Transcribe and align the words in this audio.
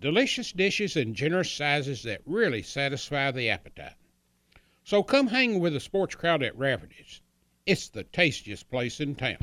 delicious 0.00 0.52
dishes 0.52 0.96
in 0.96 1.12
generous 1.12 1.50
sizes 1.50 2.04
that 2.04 2.20
really 2.24 2.62
satisfy 2.62 3.30
the 3.32 3.50
appetite. 3.50 3.94
So 4.84 5.02
come 5.02 5.26
hang 5.26 5.58
with 5.58 5.72
the 5.72 5.80
sports 5.80 6.14
crowd 6.14 6.42
at 6.42 6.56
Rafferty's. 6.56 7.20
It's 7.66 7.88
the 7.88 8.04
tastiest 8.04 8.70
place 8.70 9.00
in 9.00 9.16
town. 9.16 9.38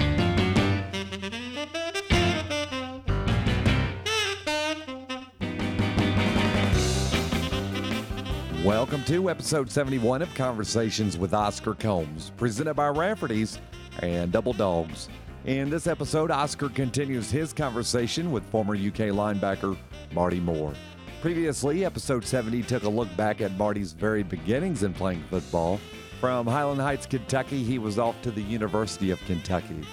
Welcome 8.63 9.04
to 9.04 9.30
episode 9.30 9.70
71 9.70 10.24
of 10.24 10.34
Conversations 10.34 11.18
with 11.18 11.34
Oscar 11.34 11.76
Combs, 11.76 12.32
presented 12.38 12.74
by 12.74 12.88
Rafferty's 12.88 13.60
and 13.99 14.32
Double 14.32 14.54
Dogs. 14.54 15.08
In 15.45 15.70
this 15.70 15.85
episode, 15.85 16.31
Oscar 16.31 16.70
continues 16.70 17.30
his 17.30 17.54
conversation 17.54 18.31
with 18.31 18.44
former 18.49 18.73
UK 18.73 19.13
linebacker 19.13 19.77
Marty 20.12 20.40
Moore. 20.40 20.73
Previously, 21.21 21.85
episode 21.85 22.26
70 22.26 22.63
took 22.63 22.81
a 22.81 22.90
look 22.90 23.16
back 23.16 23.41
at 23.41 23.55
Marty's 23.55 23.94
very 23.94 24.23
beginnings 24.23 24.81
in 24.81 24.91
playing 24.91 25.23
football. 25.29 25.79
From 26.20 26.48
Highland 26.48 26.82
Heights, 26.82 27.05
Kentucky, 27.05 27.62
he 27.63 27.77
was 27.77 27.99
off 27.99 28.20
to 28.23 28.32
the 28.32 28.41
University 28.41 29.12
of 29.12 29.20
Kentucky. 29.27 29.84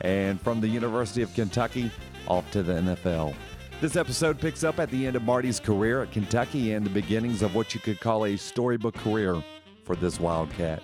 And 0.00 0.40
from 0.40 0.62
the 0.62 0.68
University 0.68 1.20
of 1.20 1.34
Kentucky, 1.34 1.90
off 2.26 2.50
to 2.52 2.62
the 2.62 2.72
NFL. 2.72 3.34
This 3.82 3.96
episode 3.96 4.40
picks 4.40 4.64
up 4.64 4.78
at 4.78 4.88
the 4.88 5.06
end 5.06 5.16
of 5.16 5.24
Marty's 5.24 5.60
career 5.60 6.02
at 6.02 6.10
Kentucky 6.10 6.72
and 6.72 6.86
the 6.86 6.90
beginnings 6.90 7.42
of 7.42 7.54
what 7.54 7.74
you 7.74 7.80
could 7.80 8.00
call 8.00 8.24
a 8.24 8.36
storybook 8.38 8.94
career 8.94 9.44
for 9.84 9.94
this 9.94 10.18
Wildcat. 10.18 10.82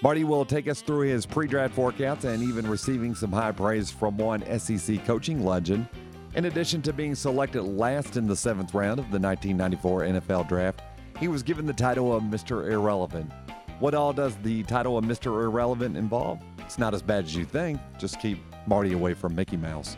Marty 0.00 0.22
will 0.22 0.44
take 0.44 0.68
us 0.68 0.80
through 0.80 1.08
his 1.08 1.26
pre 1.26 1.48
draft 1.48 1.74
workouts 1.74 2.22
and 2.22 2.40
even 2.42 2.68
receiving 2.68 3.16
some 3.16 3.32
high 3.32 3.50
praise 3.50 3.90
from 3.90 4.16
one 4.16 4.44
SEC 4.58 5.04
coaching 5.04 5.44
legend. 5.44 5.88
In 6.36 6.44
addition 6.44 6.82
to 6.82 6.92
being 6.92 7.16
selected 7.16 7.62
last 7.62 8.16
in 8.16 8.28
the 8.28 8.36
seventh 8.36 8.74
round 8.74 9.00
of 9.00 9.10
the 9.10 9.18
1994 9.18 10.02
NFL 10.02 10.48
Draft, 10.48 10.82
he 11.18 11.26
was 11.26 11.42
given 11.42 11.66
the 11.66 11.72
title 11.72 12.14
of 12.14 12.22
Mr. 12.22 12.70
Irrelevant. 12.70 13.32
What 13.80 13.94
all 13.94 14.12
does 14.12 14.36
the 14.36 14.62
title 14.64 14.96
of 14.96 15.04
Mr. 15.04 15.42
Irrelevant 15.42 15.96
involve? 15.96 16.38
It's 16.60 16.78
not 16.78 16.94
as 16.94 17.02
bad 17.02 17.24
as 17.24 17.34
you 17.34 17.44
think, 17.44 17.80
just 17.98 18.20
keep 18.20 18.38
Marty 18.68 18.92
away 18.92 19.14
from 19.14 19.34
Mickey 19.34 19.56
Mouse. 19.56 19.96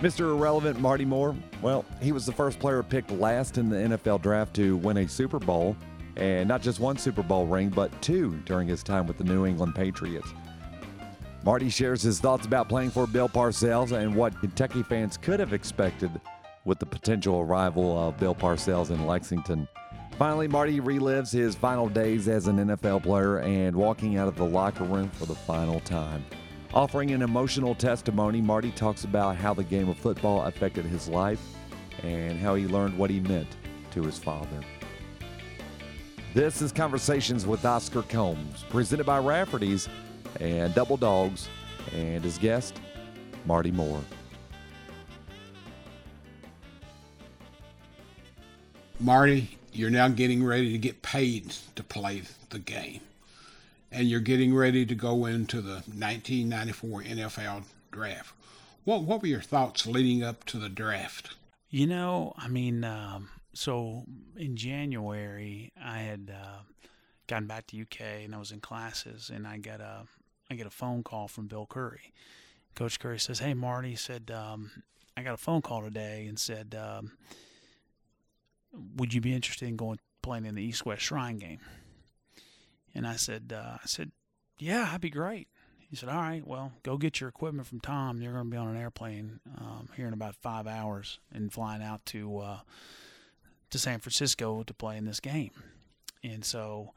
Mr. 0.00 0.30
Irrelevant 0.30 0.80
Marty 0.80 1.04
Moore, 1.04 1.36
well, 1.60 1.84
he 2.00 2.12
was 2.12 2.24
the 2.24 2.32
first 2.32 2.58
player 2.58 2.82
picked 2.82 3.10
last 3.10 3.58
in 3.58 3.68
the 3.68 3.76
NFL 3.76 4.22
draft 4.22 4.54
to 4.54 4.78
win 4.78 4.96
a 4.96 5.08
Super 5.08 5.38
Bowl, 5.38 5.76
and 6.16 6.48
not 6.48 6.62
just 6.62 6.80
one 6.80 6.96
Super 6.96 7.22
Bowl 7.22 7.46
ring, 7.46 7.68
but 7.68 7.90
two 8.02 8.34
during 8.44 8.68
his 8.68 8.82
time 8.82 9.06
with 9.06 9.18
the 9.18 9.24
New 9.24 9.46
England 9.46 9.74
Patriots. 9.74 10.32
Marty 11.44 11.68
shares 11.68 12.02
his 12.02 12.20
thoughts 12.20 12.46
about 12.46 12.68
playing 12.68 12.90
for 12.90 13.06
Bill 13.06 13.28
Parcells 13.28 13.92
and 13.92 14.14
what 14.14 14.38
Kentucky 14.40 14.82
fans 14.84 15.16
could 15.16 15.40
have 15.40 15.52
expected 15.52 16.20
with 16.64 16.78
the 16.78 16.86
potential 16.86 17.40
arrival 17.40 17.98
of 17.98 18.18
Bill 18.18 18.34
Parcells 18.34 18.90
in 18.90 19.06
Lexington. 19.06 19.66
Finally, 20.18 20.46
Marty 20.46 20.78
relives 20.78 21.32
his 21.32 21.56
final 21.56 21.88
days 21.88 22.28
as 22.28 22.46
an 22.46 22.58
NFL 22.58 23.02
player 23.02 23.40
and 23.40 23.74
walking 23.74 24.18
out 24.18 24.28
of 24.28 24.36
the 24.36 24.44
locker 24.44 24.84
room 24.84 25.10
for 25.10 25.26
the 25.26 25.34
final 25.34 25.80
time. 25.80 26.24
Offering 26.74 27.10
an 27.10 27.22
emotional 27.22 27.74
testimony, 27.74 28.40
Marty 28.40 28.70
talks 28.70 29.04
about 29.04 29.36
how 29.36 29.52
the 29.52 29.64
game 29.64 29.88
of 29.88 29.98
football 29.98 30.42
affected 30.44 30.84
his 30.84 31.08
life 31.08 31.40
and 32.02 32.38
how 32.38 32.54
he 32.54 32.66
learned 32.66 32.96
what 32.96 33.10
he 33.10 33.20
meant 33.20 33.48
to 33.90 34.02
his 34.02 34.18
father. 34.18 34.60
This 36.34 36.62
is 36.62 36.72
Conversations 36.72 37.44
with 37.44 37.62
Oscar 37.66 38.00
Combs, 38.00 38.64
presented 38.70 39.04
by 39.04 39.18
Rafferty's 39.18 39.86
and 40.40 40.74
Double 40.74 40.96
Dogs, 40.96 41.46
and 41.94 42.24
his 42.24 42.38
guest, 42.38 42.80
Marty 43.44 43.70
Moore. 43.70 44.00
Marty, 48.98 49.58
you're 49.74 49.90
now 49.90 50.08
getting 50.08 50.42
ready 50.42 50.72
to 50.72 50.78
get 50.78 51.02
paid 51.02 51.50
to 51.76 51.82
play 51.82 52.22
the 52.48 52.58
game. 52.58 53.02
And 53.90 54.08
you're 54.08 54.20
getting 54.20 54.54
ready 54.54 54.86
to 54.86 54.94
go 54.94 55.26
into 55.26 55.60
the 55.60 55.82
1994 55.84 57.02
NFL 57.02 57.64
draft. 57.90 58.32
What, 58.84 59.02
what 59.02 59.20
were 59.20 59.28
your 59.28 59.42
thoughts 59.42 59.86
leading 59.86 60.22
up 60.24 60.44
to 60.44 60.56
the 60.56 60.70
draft? 60.70 61.34
You 61.68 61.86
know, 61.86 62.32
I 62.38 62.48
mean, 62.48 62.84
um, 62.84 63.28
so 63.54 64.04
in 64.36 64.56
January, 64.56 65.72
I 65.82 65.98
had 65.98 66.32
uh, 66.34 66.60
gotten 67.26 67.46
back 67.46 67.66
to 67.68 67.80
UK 67.80 68.24
and 68.24 68.34
I 68.34 68.38
was 68.38 68.52
in 68.52 68.60
classes, 68.60 69.30
and 69.32 69.46
I 69.46 69.58
got 69.58 69.80
a 69.80 70.04
I 70.50 70.54
get 70.54 70.66
a 70.66 70.70
phone 70.70 71.02
call 71.02 71.28
from 71.28 71.46
Bill 71.46 71.66
Curry. 71.66 72.12
Coach 72.74 72.98
Curry 72.98 73.18
says, 73.18 73.38
"Hey, 73.38 73.54
Marty," 73.54 73.90
he 73.90 73.96
said, 73.96 74.30
um, 74.30 74.70
"I 75.16 75.22
got 75.22 75.34
a 75.34 75.38
phone 75.38 75.62
call 75.62 75.82
today 75.82 76.26
and 76.26 76.38
said, 76.38 76.74
um, 76.74 77.12
would 78.96 79.12
you 79.12 79.20
be 79.20 79.34
interested 79.34 79.68
in 79.68 79.76
going 79.76 79.98
playing 80.22 80.46
in 80.46 80.54
the 80.54 80.62
East 80.62 80.86
West 80.86 81.02
Shrine 81.02 81.38
game?" 81.38 81.60
And 82.94 83.06
I 83.06 83.16
said, 83.16 83.52
uh, 83.54 83.78
"I 83.82 83.86
said, 83.86 84.12
yeah, 84.58 84.84
that'd 84.84 85.00
be 85.00 85.10
great." 85.10 85.48
He 85.78 85.96
said, 85.96 86.08
"All 86.08 86.16
right, 86.16 86.46
well, 86.46 86.72
go 86.82 86.96
get 86.96 87.20
your 87.20 87.28
equipment 87.28 87.66
from 87.66 87.80
Tom. 87.80 88.22
You're 88.22 88.32
going 88.32 88.46
to 88.46 88.50
be 88.50 88.56
on 88.56 88.68
an 88.68 88.80
airplane 88.80 89.40
um, 89.58 89.90
here 89.94 90.06
in 90.06 90.14
about 90.14 90.36
five 90.36 90.66
hours 90.66 91.18
and 91.30 91.52
flying 91.52 91.82
out 91.82 92.04
to 92.06 92.38
uh, 92.38 92.58
to 93.72 93.78
San 93.78 93.98
Francisco 93.98 94.62
to 94.62 94.74
play 94.74 94.96
in 94.96 95.04
this 95.04 95.20
game." 95.20 95.50
And 96.22 96.44
so 96.44 96.94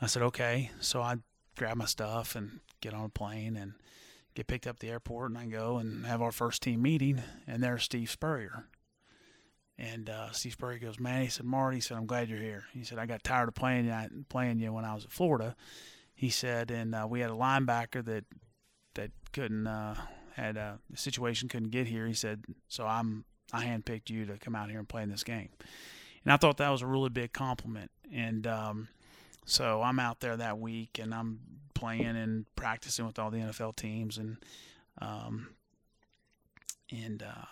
I 0.00 0.06
said, 0.06 0.22
"Okay." 0.22 0.70
So 0.80 1.02
I 1.02 1.16
grab 1.56 1.76
my 1.76 1.86
stuff 1.86 2.34
and 2.36 2.60
get 2.80 2.94
on 2.94 3.04
a 3.04 3.08
plane 3.08 3.56
and 3.56 3.74
get 4.34 4.46
picked 4.46 4.66
up 4.66 4.76
at 4.76 4.80
the 4.80 4.90
airport, 4.90 5.30
and 5.30 5.38
I 5.38 5.46
go 5.46 5.78
and 5.78 6.06
have 6.06 6.22
our 6.22 6.32
first 6.32 6.62
team 6.62 6.82
meeting, 6.82 7.22
and 7.46 7.62
there's 7.62 7.84
Steve 7.84 8.10
Spurrier. 8.10 8.66
And 9.78 10.08
uh, 10.08 10.30
Steve 10.32 10.52
Spurrier 10.52 10.78
goes, 10.78 11.00
"Man," 11.00 11.22
he 11.22 11.28
said, 11.28 11.46
"Marty," 11.46 11.78
he 11.78 11.80
said, 11.80 11.96
"I'm 11.96 12.06
glad 12.06 12.28
you're 12.28 12.38
here." 12.38 12.64
He 12.72 12.84
said, 12.84 12.98
"I 12.98 13.06
got 13.06 13.24
tired 13.24 13.48
of 13.48 13.54
playing 13.54 13.86
you, 13.86 14.24
playing 14.28 14.60
you 14.60 14.72
when 14.72 14.84
I 14.84 14.94
was 14.94 15.04
at 15.04 15.10
Florida." 15.10 15.56
He 16.14 16.30
said, 16.30 16.70
and 16.70 16.94
uh, 16.94 17.06
we 17.08 17.20
had 17.20 17.30
a 17.30 17.34
linebacker 17.34 18.04
that 18.04 18.24
that 18.94 19.10
couldn't 19.32 19.66
uh, 19.66 19.96
had 20.36 20.56
a 20.56 20.78
situation 20.94 21.48
couldn't 21.48 21.70
get 21.70 21.86
here. 21.86 22.06
He 22.06 22.14
said, 22.14 22.44
"So 22.68 22.86
I'm 22.86 23.24
I 23.52 23.64
handpicked 23.64 24.10
you 24.10 24.26
to 24.26 24.38
come 24.38 24.54
out 24.54 24.70
here 24.70 24.78
and 24.78 24.88
play 24.88 25.02
in 25.02 25.10
this 25.10 25.24
game." 25.24 25.48
And 26.24 26.32
I 26.32 26.36
thought 26.36 26.58
that 26.58 26.70
was 26.70 26.82
a 26.82 26.86
really 26.86 27.10
big 27.10 27.32
compliment. 27.32 27.90
And 28.12 28.46
um, 28.46 28.88
so 29.44 29.82
I'm 29.82 29.98
out 29.98 30.20
there 30.20 30.36
that 30.36 30.58
week 30.58 30.98
and 31.00 31.14
I'm 31.14 31.40
playing 31.74 32.16
and 32.16 32.46
practicing 32.54 33.06
with 33.06 33.18
all 33.18 33.30
the 33.30 33.38
NFL 33.38 33.76
teams 33.76 34.18
and 34.18 34.36
um, 35.00 35.48
and 36.90 37.22
uh, 37.22 37.46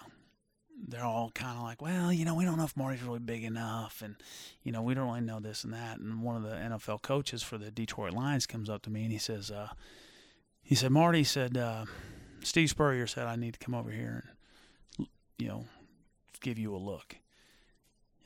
they're 0.88 1.04
all 1.04 1.30
kind 1.34 1.56
of 1.56 1.62
like, 1.62 1.82
well, 1.82 2.12
you 2.12 2.24
know, 2.24 2.34
we 2.34 2.44
don't 2.44 2.58
know 2.58 2.64
if 2.64 2.76
Marty's 2.76 3.02
really 3.02 3.18
big 3.18 3.44
enough, 3.44 4.02
and 4.04 4.16
you 4.62 4.72
know, 4.72 4.82
we 4.82 4.94
don't 4.94 5.06
really 5.06 5.20
know 5.20 5.40
this 5.40 5.64
and 5.64 5.72
that. 5.72 5.98
And 5.98 6.22
one 6.22 6.36
of 6.36 6.42
the 6.42 6.56
NFL 6.56 7.02
coaches 7.02 7.42
for 7.42 7.58
the 7.58 7.70
Detroit 7.70 8.12
Lions 8.12 8.46
comes 8.46 8.68
up 8.68 8.82
to 8.82 8.90
me 8.90 9.04
and 9.04 9.12
he 9.12 9.18
says, 9.18 9.50
uh, 9.50 9.70
he 10.62 10.74
said, 10.74 10.90
Marty 10.90 11.24
said, 11.24 11.56
uh, 11.56 11.86
Steve 12.42 12.70
Spurrier 12.70 13.06
said 13.06 13.26
I 13.26 13.36
need 13.36 13.54
to 13.54 13.58
come 13.58 13.74
over 13.74 13.90
here 13.90 14.24
and 14.98 15.08
you 15.38 15.48
know 15.48 15.64
give 16.40 16.58
you 16.58 16.74
a 16.74 16.78
look. 16.78 17.16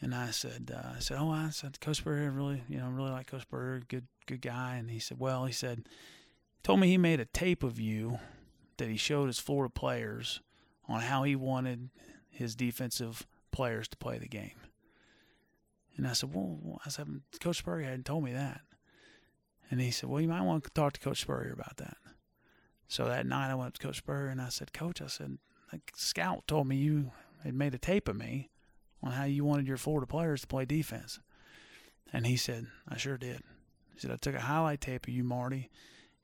And 0.05 0.15
I 0.15 0.33
said, 0.33 0.71
uh, 0.71 0.91
I 0.97 0.99
said, 0.99 1.17
oh, 1.19 1.31
I 1.31 1.49
said, 1.49 1.81
Coach 1.81 1.97
Spurrier 1.97 2.31
really, 2.31 2.63
you 2.69 2.77
know, 2.77 2.89
really 2.91 3.11
like 3.11 3.27
Coach 3.27 3.41
Spurrier, 3.41 3.81
good, 3.89 4.07
good 4.27 4.43
guy. 4.43 4.77
And 4.77 4.91
he 4.91 4.99
said, 4.99 5.19
well, 5.19 5.47
he 5.47 5.53
said, 5.53 5.89
told 6.63 6.81
me 6.81 6.89
he 6.89 6.99
made 6.99 7.21
a 7.21 7.25
tape 7.25 7.63
of 7.63 7.81
you 7.81 8.19
that 8.77 8.91
he 8.91 8.99
showed 8.99 9.29
his 9.29 9.39
Florida 9.39 9.73
players 9.73 10.43
on 10.91 11.01
how 11.01 11.23
he 11.23 11.35
wanted 11.35 11.89
his 12.29 12.55
defensive 12.55 13.27
players 13.51 13.89
to 13.89 13.97
play 13.97 14.19
the 14.19 14.29
game. 14.29 14.61
And 15.97 16.07
I 16.07 16.13
said, 16.13 16.35
well, 16.35 16.83
I 16.85 16.91
said, 16.91 17.09
Coach 17.41 17.61
Spurrier 17.61 17.87
hadn't 17.89 18.05
told 18.05 18.25
me 18.25 18.35
that. 18.35 18.61
And 19.71 19.81
he 19.81 19.91
said, 19.91 20.11
well, 20.11 20.21
you 20.21 20.29
might 20.29 20.43
want 20.43 20.65
to 20.65 20.71
talk 20.73 20.93
to 20.93 21.01
Coach 21.01 21.23
Spurrier 21.23 21.55
about 21.55 21.79
that. 21.79 21.97
So 22.89 23.07
that 23.07 23.25
night 23.25 23.51
I 23.51 23.55
went 23.55 23.69
up 23.69 23.79
to 23.79 23.87
Coach 23.87 23.97
Spurrier 23.97 24.29
and 24.29 24.43
I 24.43 24.51
said, 24.51 24.75
Coach, 24.75 25.01
I 25.01 25.07
said, 25.07 25.39
like 25.73 25.93
Scout 25.97 26.47
told 26.47 26.67
me 26.67 26.77
you 26.77 27.13
had 27.43 27.55
made 27.55 27.75
a 27.75 27.79
tape 27.79 28.07
of 28.07 28.17
me 28.17 28.51
on 29.05 29.13
how 29.13 29.25
you 29.25 29.45
wanted 29.45 29.69
your 29.69 29.77
Florida 29.77 30.07
players 30.07 30.41
to 30.41 30.47
play 30.47 30.65
defense. 30.65 31.21
And 32.13 32.27
he 32.27 32.37
said, 32.37 32.67
I 32.89 32.97
sure 32.97 33.19
did. 33.19 33.43
He 33.93 34.01
said, 34.01 34.11
I 34.11 34.17
took 34.17 34.35
a 34.35 34.41
highlight 34.41 34.81
tape 34.81 35.07
of 35.07 35.13
you, 35.13 35.23
Marty, 35.23 35.71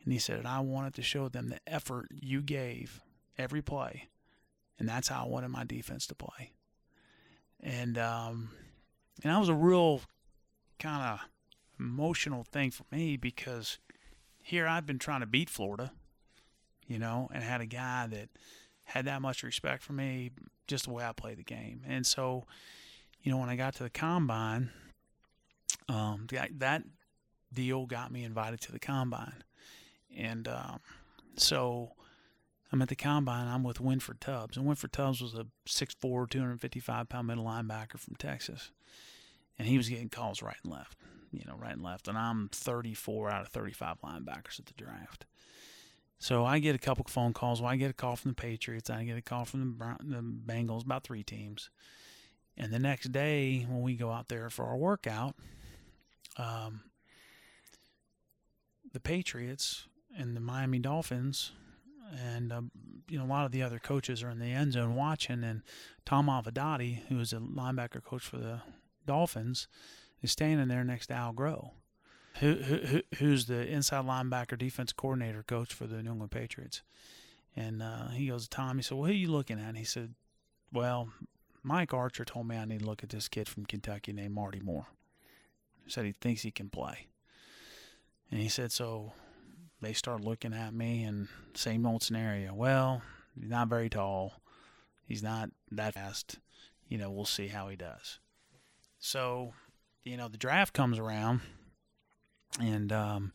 and 0.03 0.13
he 0.13 0.19
said, 0.19 0.47
I 0.47 0.61
wanted 0.61 0.95
to 0.95 1.03
show 1.03 1.29
them 1.29 1.49
the 1.49 1.61
effort 1.67 2.07
you 2.11 2.41
gave 2.43 3.01
every 3.39 3.61
play. 3.63 4.09
And 4.79 4.89
that's 4.89 5.09
how 5.09 5.25
I 5.25 5.29
wanted 5.29 5.49
my 5.49 5.65
defense 5.65 6.07
to 6.07 6.15
play. 6.15 6.53
And, 7.61 7.99
um, 7.99 8.51
and 9.23 9.31
that 9.31 9.39
was 9.39 9.51
a 9.51 9.55
real 9.55 10.01
kind 10.79 11.03
of 11.03 11.21
emotional 11.79 12.45
thing 12.45 12.71
for 12.71 12.85
me 12.91 13.19
because 13.19 13.79
here 14.43 14.67
I've 14.67 14.87
been 14.87 14.99
trying 14.99 15.21
to 15.21 15.27
beat 15.27 15.51
Florida, 15.51 15.93
you 16.87 16.99
know, 16.99 17.29
and 17.33 17.45
had 17.45 17.61
a 17.61 17.67
guy 17.67 18.07
that 18.07 18.31
had 18.91 19.05
that 19.05 19.23
much 19.23 19.45
respect 19.45 19.85
for 19.85 19.93
me, 19.93 20.31
just 20.67 20.85
the 20.85 20.91
way 20.91 21.05
I 21.05 21.13
play 21.13 21.35
the 21.35 21.45
game. 21.45 21.83
And 21.87 22.05
so, 22.05 22.45
you 23.23 23.31
know, 23.31 23.39
when 23.39 23.49
I 23.49 23.55
got 23.55 23.75
to 23.77 23.85
the 23.85 23.91
combine, 23.91 24.71
um, 25.89 26.27
that, 26.33 26.59
that 26.59 26.83
deal 27.53 27.87
got 27.87 28.11
me 28.11 28.25
invited 28.25 28.61
to 28.63 28.73
the 28.73 28.81
combine. 28.81 29.45
And 30.17 30.49
um, 30.49 30.81
so 31.37 31.93
I'm 32.73 32.83
at 32.83 32.89
the 32.89 32.97
combine. 32.97 33.47
I'm 33.47 33.63
with 33.63 33.81
Winford 33.81 34.21
Tubbs, 34.21 34.57
and 34.57 34.67
Winford 34.67 34.93
Tubbs 34.93 35.21
was 35.21 35.35
a 35.35 35.47
6'4", 35.69 36.29
255 36.29 37.09
pound 37.09 37.29
middle 37.29 37.45
linebacker 37.45 37.99
from 37.99 38.17
Texas, 38.17 38.73
and 39.57 39.69
he 39.69 39.77
was 39.77 39.89
getting 39.89 40.09
calls 40.09 40.43
right 40.43 40.57
and 40.65 40.73
left, 40.73 40.99
you 41.33 41.45
know, 41.47 41.55
right 41.57 41.75
and 41.75 41.85
left. 41.85 42.09
And 42.09 42.19
I'm 42.19 42.49
34 42.53 43.31
out 43.31 43.43
of 43.43 43.49
35 43.49 44.01
linebackers 44.03 44.59
at 44.59 44.67
the 44.67 44.75
draft. 44.77 45.27
So 46.21 46.45
I 46.45 46.59
get 46.59 46.75
a 46.75 46.79
couple 46.79 47.05
phone 47.09 47.33
calls. 47.33 47.61
Well, 47.61 47.71
I 47.71 47.77
get 47.77 47.91
a 47.91 47.95
call 47.95 48.15
from 48.15 48.33
the 48.33 48.35
Patriots. 48.37 48.91
I 48.91 49.05
get 49.05 49.17
a 49.17 49.23
call 49.23 49.45
from 49.45 49.77
the, 49.79 49.97
the 50.05 50.23
Bengals, 50.23 50.85
about 50.85 51.03
three 51.03 51.25
teams. 51.25 51.71
And 52.57 52.73
the 52.73 52.79
next 52.79 53.11
day, 53.11 53.67
when 53.69 53.83
we 53.83 53.97
go 53.97 54.13
out 54.13 54.29
there 54.29 54.51
for 54.51 54.67
our 54.67 54.77
workout, 54.77 55.35
um, 56.37 56.83
the 58.93 59.01
Patriots 59.01 59.89
and 60.17 60.37
the 60.37 60.41
Miami 60.41 60.79
Dolphins 60.79 61.53
and 62.19 62.53
um, 62.53 62.71
you 63.09 63.19
know 63.19 63.25
a 63.25 63.27
lot 63.27 63.47
of 63.47 63.53
the 63.53 63.63
other 63.63 63.79
coaches 63.79 64.23
are 64.23 64.31
in 64.31 64.39
the 64.39 64.47
end 64.47 64.73
zone 64.73 64.95
watching. 64.95 65.45
And 65.45 65.63
Tom 66.05 66.27
Olivadotti, 66.27 67.07
who 67.09 67.19
is 67.21 67.33
a 67.33 67.37
linebacker 67.37 68.03
coach 68.03 68.23
for 68.23 68.39
the 68.39 68.61
Dolphins, 69.07 69.69
is 70.23 70.33
standing 70.33 70.69
there 70.69 70.85
next 70.85 71.09
to 71.09 71.15
Al 71.15 71.33
Groh, 71.33 71.71
who, 72.39 72.55
who 72.55 73.03
who's 73.19 73.47
the 73.47 73.67
inside 73.67 74.05
linebacker 74.05 74.57
defense 74.57 74.93
coordinator 74.93 75.43
coach 75.43 75.75
for 75.75 75.87
the 75.87 76.03
New 76.03 76.13
England 76.13 76.31
Patriots. 76.31 76.83
And 77.57 77.83
uh, 77.83 78.09
he 78.09 78.29
goes 78.29 78.45
to 78.45 78.51
Tom. 78.51 78.77
He 78.77 78.83
said, 78.83 78.97
"Well, 78.97 79.07
who 79.07 79.13
are 79.13 79.17
you 79.17 79.31
looking 79.31 79.59
at?" 79.59 79.69
And 79.69 79.79
he 79.79 79.85
said, 79.85 80.15
"Well, 80.73 81.11
Mike 81.63 81.93
Archer 81.93 82.25
told 82.25 82.47
me 82.47 82.57
I 82.57 82.65
need 82.65 82.81
to 82.81 82.87
look 82.87 83.03
at 83.03 83.11
this 83.11 83.29
kid 83.29 83.49
from 83.49 83.67
Kentucky 83.67 84.13
named 84.13 84.35
Marty 84.35 84.61
Moore. 84.61 84.87
He 85.85 85.91
said 85.91 86.05
he 86.05 86.13
thinks 86.13 86.43
he 86.43 86.51
can 86.51 86.71
play." 86.71 87.09
And 88.31 88.41
he 88.41 88.49
said, 88.49 88.71
"So 88.71 89.13
they 89.81 89.93
start 89.93 90.21
looking 90.21 90.53
at 90.53 90.75
me 90.75 91.05
and 91.05 91.29
same 91.55 91.87
old 91.87 92.03
scenario. 92.03 92.55
Well, 92.55 93.03
he's 93.35 93.49
not 93.49 93.69
very 93.69 93.89
tall. 93.89 94.41
He's 95.07 95.23
not 95.23 95.51
that 95.73 95.95
fast. 95.95 96.39
You 96.89 96.99
know, 96.99 97.11
we'll 97.11 97.25
see 97.25 97.49
how 97.49 97.69
he 97.69 97.77
does. 97.77 98.19
So, 98.99 99.55
you 100.05 100.17
know, 100.17 100.29
the 100.29 100.37
draft 100.37 100.75
comes 100.75 100.99
around 100.99 101.41
and 102.59 102.93
um, 102.93 103.33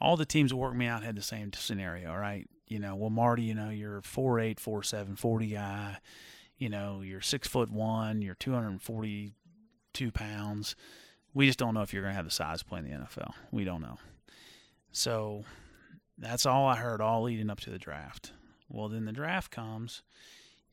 all 0.00 0.16
the 0.16 0.26
teams 0.26 0.50
that 0.50 0.56
worked 0.56 0.76
me 0.76 0.86
out 0.86 1.02
had 1.02 1.16
the 1.16 1.22
same 1.22 1.52
scenario, 1.52 2.14
right? 2.14 2.48
You 2.66 2.78
know, 2.78 2.94
well, 2.94 3.10
Marty, 3.10 3.42
you 3.44 3.54
know, 3.54 3.70
you're 3.70 4.02
4'8, 4.02 4.56
4'7, 4.56 5.18
40 5.18 5.46
guy. 5.46 5.98
You 6.58 6.68
know, 6.68 7.02
you're 7.02 7.20
six 7.20 7.46
foot 7.46 7.70
one, 7.70 8.20
you're 8.20 8.34
242 8.34 10.10
pounds. 10.10 10.76
We 11.32 11.46
just 11.46 11.58
don't 11.58 11.72
know 11.74 11.82
if 11.82 11.92
you're 11.92 12.02
going 12.02 12.12
to 12.12 12.16
have 12.16 12.24
the 12.24 12.30
size 12.30 12.60
to 12.60 12.64
play 12.64 12.80
in 12.80 12.84
the 12.84 12.90
NFL. 12.90 13.32
We 13.52 13.64
don't 13.64 13.80
know. 13.80 13.98
So 14.90 15.44
that's 16.18 16.46
all 16.46 16.66
I 16.66 16.76
heard 16.76 17.00
all 17.00 17.22
leading 17.22 17.48
up 17.48 17.60
to 17.60 17.70
the 17.70 17.78
draft. 17.78 18.32
Well, 18.68 18.88
then 18.88 19.04
the 19.04 19.12
draft 19.12 19.50
comes, 19.50 20.02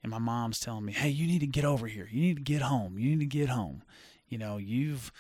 and 0.01 0.09
my 0.11 0.17
mom's 0.17 0.59
telling 0.59 0.85
me, 0.85 0.93
"Hey, 0.93 1.09
you 1.09 1.27
need 1.27 1.39
to 1.39 1.47
get 1.47 1.65
over 1.65 1.87
here. 1.87 2.07
You 2.11 2.21
need 2.21 2.37
to 2.37 2.43
get 2.43 2.61
home. 2.61 2.97
You 2.97 3.11
need 3.11 3.19
to 3.19 3.37
get 3.37 3.49
home. 3.49 3.83
You 4.27 4.37
know, 4.37 4.57
you've 4.57 5.11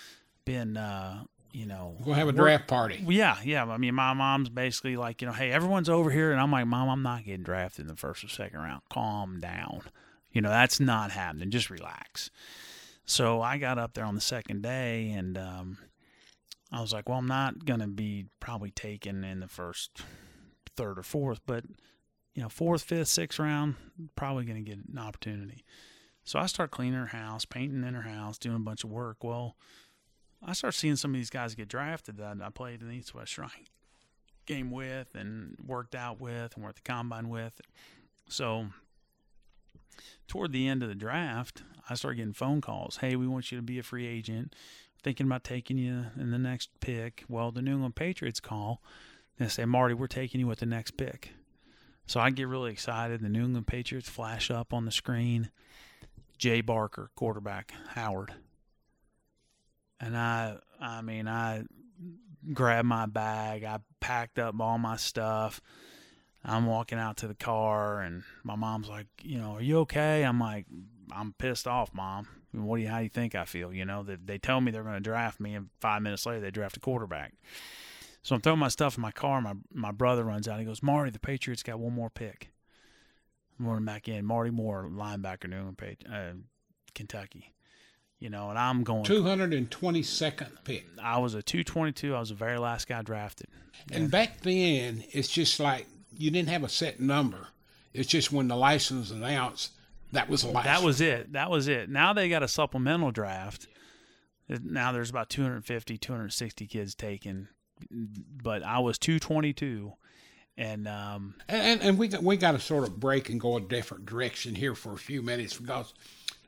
been, 0.45 0.77
uh, 0.77 1.25
you 1.55 1.65
know, 1.65 1.95
we'll 2.05 2.15
have 2.15 2.27
a 2.27 2.33
draft 2.33 2.67
party." 2.67 3.03
Yeah, 3.07 3.37
yeah. 3.43 3.65
I 3.65 3.77
mean, 3.77 3.95
my 3.95 4.13
mom's 4.13 4.49
basically 4.49 4.97
like, 4.97 5.21
you 5.21 5.27
know, 5.27 5.33
hey, 5.33 5.51
everyone's 5.51 5.89
over 5.89 6.11
here, 6.11 6.31
and 6.31 6.41
I'm 6.41 6.51
like, 6.51 6.67
Mom, 6.67 6.89
I'm 6.89 7.03
not 7.03 7.23
getting 7.23 7.43
drafted 7.43 7.83
in 7.83 7.87
the 7.87 7.95
first 7.95 8.23
or 8.23 8.27
second 8.27 8.59
round. 8.59 8.81
Calm 8.91 9.39
down. 9.39 9.81
You 10.31 10.41
know, 10.41 10.49
that's 10.49 10.79
not 10.79 11.11
happening. 11.11 11.49
Just 11.49 11.69
relax. 11.69 12.29
So 13.05 13.41
I 13.41 13.57
got 13.57 13.77
up 13.77 13.93
there 13.93 14.05
on 14.05 14.15
the 14.15 14.21
second 14.21 14.63
day, 14.63 15.11
and 15.11 15.37
um, 15.37 15.77
I 16.71 16.81
was 16.81 16.91
like, 16.91 17.07
well, 17.07 17.19
I'm 17.19 17.27
not 17.27 17.65
going 17.65 17.79
to 17.79 17.87
be 17.87 18.25
probably 18.39 18.71
taken 18.71 19.23
in 19.23 19.39
the 19.39 19.47
first 19.47 20.01
third 20.75 20.99
or 20.99 21.03
fourth, 21.03 21.39
but 21.45 21.63
you 22.33 22.41
know, 22.41 22.49
fourth, 22.49 22.83
fifth, 22.83 23.07
sixth 23.07 23.39
round, 23.39 23.75
probably 24.15 24.43
going 24.43 24.63
to 24.63 24.69
get 24.69 24.79
an 24.91 24.97
opportunity. 24.97 25.63
So 26.25 26.39
I 26.39 26.47
start 26.47 26.71
cleaning 26.71 26.99
her 26.99 27.05
house, 27.05 27.45
painting 27.45 27.83
in 27.83 27.93
her 27.93 28.01
house, 28.01 28.37
doing 28.37 28.57
a 28.57 28.59
bunch 28.59 28.83
of 28.83 28.89
work. 28.89 29.23
Well, 29.23 29.55
I 30.43 30.53
start 30.53 30.73
seeing 30.73 30.95
some 30.95 31.11
of 31.11 31.15
these 31.15 31.29
guys 31.29 31.55
get 31.55 31.67
drafted 31.67 32.17
that 32.17 32.37
I 32.41 32.49
played 32.49 32.81
in 32.81 32.89
the 32.89 32.95
East 32.95 33.13
West 33.13 33.31
Shrine 33.31 33.49
game 34.45 34.69
with 34.69 35.15
and 35.15 35.57
worked 35.65 35.95
out 35.95 36.21
with 36.21 36.55
and 36.55 36.63
worked 36.63 36.83
the 36.83 36.89
combine 36.89 37.29
with. 37.29 37.59
So 38.29 38.67
toward 40.27 40.51
the 40.51 40.67
end 40.67 40.83
of 40.83 40.89
the 40.89 40.95
draft, 40.95 41.63
I 41.89 41.95
start 41.95 42.17
getting 42.17 42.33
phone 42.33 42.61
calls. 42.61 42.97
Hey, 42.97 43.15
we 43.15 43.27
want 43.27 43.51
you 43.51 43.57
to 43.57 43.63
be 43.63 43.79
a 43.79 43.83
free 43.83 44.05
agent 44.07 44.55
thinking 45.03 45.25
about 45.25 45.43
taking 45.43 45.77
you 45.77 46.05
in 46.17 46.31
the 46.31 46.37
next 46.37 46.69
pick. 46.79 47.23
Well, 47.29 47.51
the 47.51 47.61
New 47.61 47.73
England 47.73 47.95
Patriots 47.95 48.39
call 48.39 48.81
and 49.39 49.51
say, 49.51 49.65
Marty, 49.65 49.93
we're 49.93 50.07
taking 50.07 50.39
you 50.39 50.47
with 50.47 50.59
the 50.59 50.65
next 50.65 50.91
pick. 50.91 51.31
So 52.07 52.19
I 52.19 52.29
get 52.29 52.47
really 52.47 52.71
excited. 52.71 53.21
The 53.21 53.29
New 53.29 53.45
England 53.45 53.67
Patriots 53.67 54.09
flash 54.09 54.49
up 54.51 54.73
on 54.73 54.85
the 54.85 54.91
screen. 54.91 55.49
Jay 56.37 56.61
Barker, 56.61 57.09
quarterback, 57.15 57.73
Howard. 57.89 58.33
And 59.99 60.15
I, 60.17 60.57
I 60.79 61.01
mean, 61.01 61.27
I 61.27 61.63
grabbed 62.53 62.87
my 62.87 63.05
bag. 63.05 63.63
I 63.63 63.79
packed 63.99 64.39
up 64.39 64.59
all 64.59 64.77
my 64.77 64.97
stuff. 64.97 65.61
I'm 66.43 66.67
walking 66.67 66.99
out 66.99 67.17
to 67.17 67.27
the 67.27 67.33
car, 67.33 68.01
and 68.01 68.23
my 68.43 68.55
mom's 68.55 68.87
like, 68.87 69.07
you 69.23 69.39
know, 69.39 69.53
are 69.53 69.61
you 69.61 69.79
okay? 69.79 70.23
I'm 70.23 70.39
like, 70.39 70.67
I'm 71.11 71.33
pissed 71.33 71.67
off, 71.67 71.91
mom 71.91 72.27
what 72.63 72.77
do 72.77 72.83
you 72.83 72.89
how 72.89 72.97
do 72.97 73.03
you 73.03 73.09
think 73.09 73.35
I 73.35 73.45
feel? 73.45 73.73
You 73.73 73.85
know 73.85 74.03
that 74.03 74.27
they 74.27 74.37
tell 74.37 74.61
me 74.61 74.71
they're 74.71 74.83
going 74.83 74.95
to 74.95 74.99
draft 74.99 75.39
me, 75.39 75.53
and 75.53 75.69
five 75.79 76.01
minutes 76.01 76.25
later 76.25 76.41
they 76.41 76.51
draft 76.51 76.77
a 76.77 76.79
quarterback. 76.79 77.33
So 78.21 78.35
I'm 78.35 78.41
throwing 78.41 78.59
my 78.59 78.69
stuff 78.69 78.97
in 78.97 79.01
my 79.01 79.11
car. 79.11 79.41
My 79.41 79.53
my 79.73 79.91
brother 79.91 80.23
runs 80.23 80.47
out. 80.47 80.59
He 80.59 80.65
goes, 80.65 80.81
Marty, 80.81 81.11
the 81.11 81.19
Patriots 81.19 81.63
got 81.63 81.79
one 81.79 81.93
more 81.93 82.09
pick. 82.09 82.51
I'm 83.59 83.67
running 83.67 83.85
back 83.85 84.07
in. 84.07 84.25
Marty 84.25 84.51
Moore, 84.51 84.89
linebacker, 84.91 85.49
New 85.49 85.57
England, 85.57 85.97
uh, 86.11 86.33
Kentucky. 86.93 87.53
You 88.19 88.29
know, 88.29 88.49
and 88.49 88.57
I'm 88.57 88.83
going 88.83 89.03
222nd 89.03 90.63
pick. 90.63 90.85
I 91.01 91.19
was 91.19 91.33
a 91.35 91.41
222. 91.41 92.15
I 92.15 92.19
was 92.19 92.29
the 92.29 92.35
very 92.35 92.57
last 92.57 92.87
guy 92.87 93.01
drafted. 93.01 93.47
And, 93.91 94.03
and 94.03 94.11
back 94.11 94.41
then, 94.41 95.03
it's 95.11 95.27
just 95.27 95.59
like 95.59 95.85
you 96.17 96.31
didn't 96.31 96.49
have 96.49 96.63
a 96.63 96.69
set 96.69 96.99
number. 96.99 97.47
It's 97.93 98.09
just 98.09 98.31
when 98.31 98.47
the 98.47 98.55
license 98.55 99.11
announced 99.11 99.71
that 100.11 100.29
was 100.29 100.43
last. 100.45 100.65
That 100.65 100.83
was 100.83 101.01
it. 101.01 101.33
That 101.33 101.49
was 101.49 101.67
it. 101.67 101.89
Now 101.89 102.13
they 102.13 102.29
got 102.29 102.43
a 102.43 102.47
supplemental 102.47 103.11
draft. 103.11 103.67
Now 104.47 104.91
there's 104.91 105.09
about 105.09 105.29
250, 105.29 105.97
260 105.97 106.67
kids 106.67 106.95
taken, 106.95 107.49
but 107.91 108.63
I 108.63 108.79
was 108.79 108.99
222, 108.99 109.93
and 110.55 110.87
um, 110.87 111.35
and 111.47 111.81
and 111.81 111.97
we 111.97 112.07
got, 112.07 112.21
we 112.21 112.37
got 112.37 112.51
to 112.51 112.59
sort 112.59 112.87
of 112.87 112.99
break 112.99 113.29
and 113.29 113.41
go 113.41 113.57
a 113.57 113.61
different 113.61 114.05
direction 114.05 114.53
here 114.53 114.75
for 114.75 114.93
a 114.93 114.97
few 114.97 115.23
minutes 115.23 115.57
because 115.57 115.93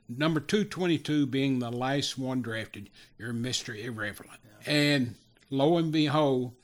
number 0.08 0.40
222 0.40 1.26
being 1.26 1.58
the 1.58 1.70
last 1.70 2.18
one 2.18 2.42
drafted, 2.42 2.90
you're 3.18 3.32
Mr. 3.32 3.76
Irrelevant, 3.76 4.40
yeah. 4.66 4.72
and 4.72 5.14
lo 5.50 5.76
and 5.76 5.92
behold, 5.92 6.54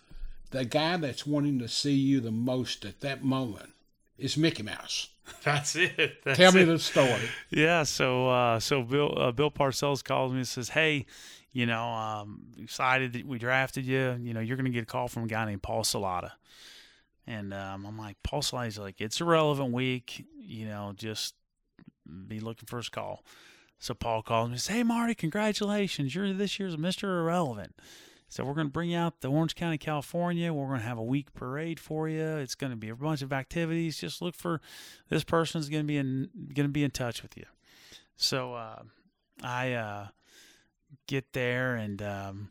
the 0.51 0.65
guy 0.65 0.97
that's 0.97 1.27
wanting 1.27 1.59
to 1.59 1.69
see 1.69 1.95
you 1.95 2.21
the 2.21 2.31
most 2.31 2.85
at 2.85 3.01
that 3.01 3.25
moment 3.25 3.71
is 4.19 4.37
Mickey 4.37 4.63
Mouse. 4.63 5.09
That's 5.43 5.75
it. 5.75 6.23
That's 6.23 6.39
Tell 6.39 6.53
me 6.53 6.63
it. 6.63 6.67
the 6.67 6.79
story. 6.79 7.31
Yeah. 7.49 7.85
So, 7.85 8.29
uh, 8.29 8.61
so 8.61 8.83
Bill 8.83 9.15
uh, 9.17 9.33
Bill 9.33 9.51
Parcells 9.51 10.05
calls 10.05 10.33
me 10.33 10.39
and 10.39 10.47
says, 10.47 10.69
"Hey, 10.69 11.07
you 11.51 11.65
know, 11.65 11.83
um, 11.83 12.43
excited 12.59 13.15
that 13.15 13.27
we 13.27 13.39
drafted 13.39 13.87
you. 13.87 14.19
You 14.21 14.35
know, 14.35 14.41
you're 14.41 14.59
going 14.59 14.67
to 14.67 14.71
get 14.71 14.83
a 14.83 14.87
call 14.87 15.09
from 15.09 15.25
a 15.25 15.27
guy 15.27 15.47
named 15.47 15.63
Paul 15.63 15.83
Salata." 15.83 16.33
And 17.27 17.55
um, 17.55 17.87
I'm 17.87 17.97
like, 17.99 18.17
Paul 18.23 18.43
Salata's 18.43 18.79
like, 18.79 19.01
it's 19.01 19.21
a 19.21 19.25
relevant 19.25 19.73
week. 19.73 20.27
You 20.39 20.67
know, 20.67 20.93
just 20.95 21.35
be 22.27 22.41
looking 22.41 22.67
for 22.67 22.79
his 22.79 22.89
call. 22.89 23.25
So 23.79 23.95
Paul 23.95 24.23
calls 24.23 24.49
me 24.49 24.55
and 24.55 24.61
says, 24.61 24.75
Hey, 24.77 24.83
Marty, 24.83 25.15
congratulations. 25.15 26.15
You're 26.15 26.33
this 26.33 26.59
year's 26.59 26.77
Mr. 26.77 27.05
Irrelevant. 27.05 27.75
So 28.29 28.45
we're 28.45 28.55
going 28.55 28.67
to 28.67 28.73
bring 28.73 28.91
you 28.91 28.99
out 28.99 29.21
to 29.21 29.29
Orange 29.29 29.55
County, 29.55 29.79
California. 29.79 30.53
We're 30.53 30.67
going 30.67 30.81
to 30.81 30.87
have 30.87 30.99
a 30.99 31.05
week 31.05 31.35
parade 31.35 31.79
for 31.79 32.09
you. 32.09 32.25
It's 32.39 32.55
going 32.55 32.71
to 32.71 32.77
be 32.77 32.89
a 32.89 32.97
bunch 32.97 33.23
of 33.23 33.33
activities. 33.33 33.99
Just 33.99 34.23
look 34.23 34.35
for 34.35 34.61
this 35.09 35.23
person's 35.23 35.69
going 35.69 35.85
to 35.85 35.87
be 35.87 35.99
in 35.99 36.31
going 36.53 36.67
to 36.67 36.73
be 36.73 36.83
in 36.83 36.91
touch 36.91 37.23
with 37.23 37.37
you. 37.37 37.45
So 38.17 38.55
uh, 38.55 38.83
I 39.43 39.73
uh, 39.75 40.07
get 41.07 41.33
there 41.33 41.77
and 41.77 42.03
um, 42.03 42.51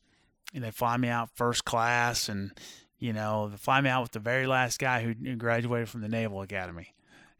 and 0.53 0.63
they 0.63 0.71
fly 0.71 0.95
me 0.97 1.09
out 1.09 1.31
first 1.35 1.65
class 1.65 2.29
and 2.29 2.51
you 2.97 3.11
know 3.11 3.49
they 3.49 3.57
fly 3.57 3.81
me 3.81 3.89
out 3.89 4.03
with 4.03 4.11
the 4.11 4.19
very 4.19 4.47
last 4.47 4.79
guy 4.79 5.03
who 5.03 5.35
graduated 5.35 5.89
from 5.89 6.01
the 6.01 6.09
Naval 6.09 6.41
Academy. 6.41 6.93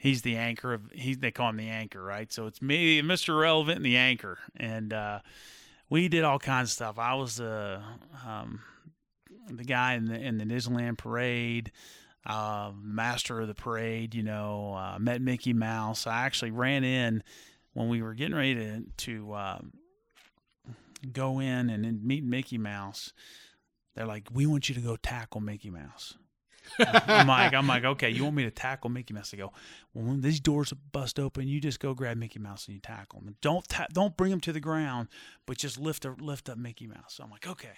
He's 0.04 0.22
the 0.22 0.36
anchor 0.36 0.74
of 0.74 0.92
he 0.92 1.16
they 1.16 1.32
call 1.32 1.50
him 1.50 1.58
the 1.58 1.70
anchor, 1.70 2.04
right? 2.04 2.32
So 2.32 2.46
it's 2.46 2.62
me, 2.62 3.02
Mr. 3.02 3.40
Relevant, 3.40 3.78
and 3.78 3.86
the 3.86 3.98
anchor 3.98 4.38
and. 4.56 4.94
Uh, 4.94 5.20
we 5.94 6.08
did 6.08 6.24
all 6.24 6.40
kinds 6.40 6.70
of 6.70 6.74
stuff. 6.74 6.98
I 6.98 7.14
was 7.14 7.36
the 7.36 7.80
um, 8.26 8.62
the 9.48 9.64
guy 9.64 9.94
in 9.94 10.06
the 10.06 10.16
in 10.16 10.40
the 10.40 10.44
Disneyland 10.44 10.98
parade, 10.98 11.72
uh, 12.26 12.72
master 12.82 13.42
of 13.42 13.48
the 13.48 13.54
parade. 13.54 14.16
You 14.16 14.24
know, 14.24 14.74
uh, 14.74 14.98
met 14.98 15.22
Mickey 15.22 15.54
Mouse. 15.54 16.08
I 16.08 16.26
actually 16.26 16.50
ran 16.50 16.84
in 16.84 17.24
when 17.74 17.90
we 17.90 18.02
were 18.02 18.16
getting 18.16 18.36
ready 18.36 18.56
to 18.56 18.84
to 19.06 19.36
um, 19.36 19.74
go 21.12 21.40
in 21.40 21.70
and 21.70 22.04
meet 22.04 22.24
Mickey 22.24 22.58
Mouse. 22.58 23.14
They're 23.96 24.08
like, 24.08 24.30
"We 24.34 24.48
want 24.48 24.70
you 24.70 24.76
to 24.76 24.82
go 24.82 24.96
tackle 24.96 25.42
Mickey 25.42 25.70
Mouse." 25.70 26.18
I'm 26.80 27.28
like, 27.28 27.54
I'm 27.54 27.68
like, 27.68 27.84
okay, 27.84 28.10
you 28.10 28.24
want 28.24 28.36
me 28.36 28.44
to 28.44 28.52
tackle 28.52 28.90
Mickey 28.90 29.14
Mouse? 29.14 29.32
They 29.32 29.38
go, 29.38 29.52
well, 29.94 30.06
when 30.06 30.22
these 30.22 30.40
doors 30.40 30.74
bust 30.92 31.20
open, 31.20 31.48
you 31.48 31.60
just 31.60 31.80
go 31.80 31.94
grab 31.94 32.18
Mickey 32.18 32.40
Mouse 32.40 32.68
and 32.68 32.76
you 32.76 32.82
tackle 32.82 33.20
him. 33.20 33.36
Don't 33.42 33.68
ta- 33.68 33.88
don't 33.94 34.16
bring 34.18 34.32
him 34.32 34.40
to 34.42 34.54
the 34.54 34.60
ground, 34.60 35.08
but 35.46 35.58
just 35.58 35.80
lift 35.80 36.06
up, 36.06 36.22
lift 36.22 36.50
up 36.50 36.58
Mickey 36.58 36.88
Mouse. 36.88 37.16
So 37.16 37.24
I'm 37.24 37.30
like, 37.32 37.48
okay. 37.48 37.78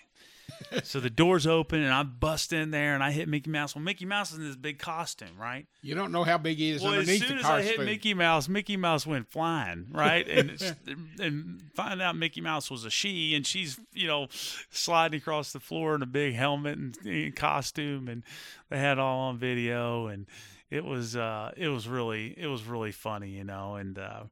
So 0.84 1.00
the 1.00 1.10
doors 1.10 1.48
open 1.48 1.82
and 1.82 1.94
I 1.94 2.04
bust 2.04 2.54
in 2.54 2.72
there 2.72 2.94
and 2.94 3.04
I 3.04 3.12
hit 3.12 3.28
Mickey 3.28 3.50
Mouse. 3.50 3.76
Well, 3.76 3.84
Mickey 3.84 4.06
Mouse 4.06 4.32
is 4.32 4.38
in 4.38 4.46
this 4.46 4.56
big 4.56 4.80
costume, 4.80 5.38
right? 5.40 5.68
You 5.82 5.96
don't 5.96 6.12
know 6.12 6.24
how 6.24 6.38
big 6.38 6.58
he 6.58 6.72
is 6.72 6.82
well, 6.82 6.94
underneath 6.94 7.22
as 7.22 7.28
soon 7.28 7.38
the 7.38 7.44
as 7.44 7.46
I 7.46 7.62
costume. 7.62 7.80
hit 7.80 7.86
Mickey 7.86 8.14
Mouse, 8.14 8.50
Mickey 8.50 8.78
Mouse 8.78 9.06
went 9.06 9.30
flying, 9.30 9.88
right? 9.92 10.28
And 10.28 10.76
and 11.20 11.62
find 11.74 12.02
out 12.02 12.16
Mickey 12.16 12.42
Mouse 12.42 12.70
was 12.70 12.86
a 12.86 12.90
she, 12.90 13.36
and 13.36 13.46
she's 13.46 13.80
you 13.94 14.08
know 14.08 14.28
sliding 14.72 15.18
across 15.18 15.54
the 15.54 15.60
floor 15.60 15.96
in 15.96 16.02
a 16.02 16.08
big 16.08 16.36
helmet 16.36 16.78
and, 16.78 16.98
and 17.06 17.36
costume, 17.36 18.08
and 18.08 18.24
they 18.70 18.80
had 18.80 19.00
all 19.00 19.20
on 19.30 19.38
video, 19.38 20.08
and 20.08 20.26
it 20.70 20.84
was 20.84 21.16
uh, 21.16 21.52
it 21.56 21.68
was 21.68 21.88
really 21.88 22.34
it 22.38 22.48
was 22.48 22.64
really 22.64 22.92
funny, 22.92 23.30
you 23.30 23.44
know, 23.44 23.76
and. 23.76 23.98
Uh, 23.98 24.24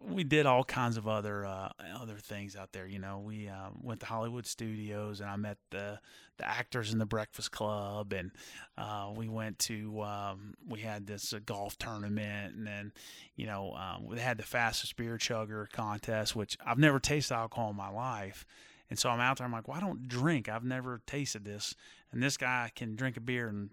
we 0.00 0.24
did 0.24 0.46
all 0.46 0.64
kinds 0.64 0.96
of 0.96 1.06
other 1.06 1.44
uh, 1.44 1.68
other 2.00 2.16
things 2.16 2.56
out 2.56 2.72
there. 2.72 2.86
You 2.86 2.98
know, 2.98 3.18
we 3.18 3.48
uh, 3.48 3.68
went 3.80 4.00
to 4.00 4.06
Hollywood 4.06 4.46
Studios, 4.46 5.20
and 5.20 5.28
I 5.28 5.36
met 5.36 5.58
the 5.70 6.00
the 6.38 6.48
actors 6.48 6.92
in 6.92 6.98
the 6.98 7.06
Breakfast 7.06 7.50
Club, 7.50 8.12
and 8.12 8.30
uh, 8.78 9.12
we 9.14 9.28
went 9.28 9.58
to 9.60 10.00
um, 10.02 10.54
we 10.66 10.80
had 10.80 11.06
this 11.06 11.32
uh, 11.32 11.40
golf 11.44 11.76
tournament, 11.78 12.54
and 12.56 12.66
then 12.66 12.92
you 13.36 13.46
know 13.46 13.74
um, 13.74 14.06
we 14.06 14.18
had 14.18 14.38
the 14.38 14.44
fastest 14.44 14.96
beer 14.96 15.18
chugger 15.18 15.70
contest, 15.70 16.34
which 16.34 16.56
I've 16.64 16.78
never 16.78 16.98
tasted 16.98 17.34
alcohol 17.34 17.70
in 17.70 17.76
my 17.76 17.90
life, 17.90 18.46
and 18.88 18.98
so 18.98 19.10
I'm 19.10 19.20
out 19.20 19.38
there. 19.38 19.46
I'm 19.46 19.52
like, 19.52 19.68
well, 19.68 19.76
I 19.76 19.80
don't 19.80 20.08
drink. 20.08 20.48
I've 20.48 20.64
never 20.64 21.02
tasted 21.06 21.44
this, 21.44 21.74
and 22.10 22.22
this 22.22 22.38
guy 22.38 22.70
can 22.74 22.96
drink 22.96 23.16
a 23.18 23.20
beer 23.20 23.48
in 23.48 23.70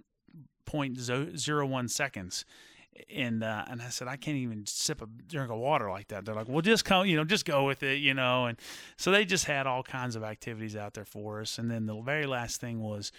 point 0.66 0.98
zero 1.00 1.66
one 1.66 1.88
seconds 1.88 2.44
and 3.14 3.44
uh, 3.44 3.66
and 3.70 3.82
I 3.82 3.90
said 3.90 4.08
I 4.08 4.16
can't 4.16 4.38
even 4.38 4.66
sip 4.66 5.02
a 5.02 5.08
drink 5.28 5.52
of 5.52 5.58
water 5.58 5.90
like 5.90 6.10
that. 6.10 6.26
They're 6.26 6.36
like, 6.36 6.48
well, 6.48 6.62
just 6.62 6.86
come, 6.86 7.06
you 7.08 7.16
know, 7.16 7.24
just 7.24 7.46
go 7.46 7.66
with 7.66 7.84
it, 7.84 8.00
you 8.00 8.14
know. 8.14 8.46
And 8.46 8.58
so 8.98 9.12
they 9.12 9.26
just 9.26 9.46
had 9.46 9.68
all 9.68 9.84
kinds 9.84 10.16
of 10.16 10.24
activities 10.24 10.76
out 10.76 10.94
there 10.94 11.06
for 11.06 11.42
us. 11.42 11.58
And 11.58 11.70
then 11.70 11.86
the 11.86 12.00
very 12.02 12.26
last 12.26 12.60
thing 12.62 12.80
was 12.82 13.12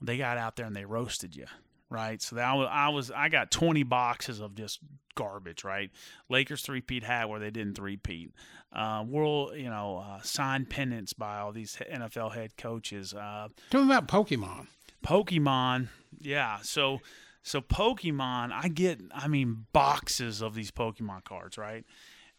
they 0.00 0.16
got 0.16 0.38
out 0.38 0.56
there 0.56 0.66
and 0.66 0.76
they 0.76 0.84
roasted 0.84 1.34
you, 1.36 1.46
right? 1.90 2.20
So 2.20 2.36
that 2.36 2.44
I 2.46 2.54
was 2.54 2.68
I, 2.70 2.88
was, 2.88 3.10
I 3.10 3.28
got 3.28 3.50
twenty 3.50 3.82
boxes 3.82 4.40
of 4.40 4.54
just 4.54 4.80
garbage, 5.14 5.64
right? 5.64 5.90
Lakers 6.28 6.62
three 6.62 6.80
peat 6.80 7.04
hat 7.04 7.28
where 7.28 7.40
they 7.40 7.50
didn't 7.50 7.74
three 7.74 7.96
peat. 7.96 8.32
Uh, 8.70 9.02
world, 9.08 9.56
you 9.56 9.70
know, 9.70 10.04
uh, 10.06 10.20
signed 10.22 10.68
pennants 10.68 11.14
by 11.14 11.38
all 11.38 11.52
these 11.52 11.78
NFL 11.90 12.34
head 12.34 12.56
coaches. 12.58 13.14
Uh, 13.14 13.48
Tell 13.70 13.82
me 13.82 13.86
about 13.94 14.08
Pokemon. 14.08 14.66
Pokemon, 15.02 15.88
yeah. 16.20 16.58
So 16.62 17.00
so 17.48 17.62
Pokemon, 17.62 18.52
I 18.52 18.68
get 18.68 19.00
I 19.14 19.26
mean 19.26 19.66
boxes 19.72 20.42
of 20.42 20.54
these 20.54 20.70
Pokemon 20.70 21.24
cards, 21.24 21.56
right? 21.56 21.84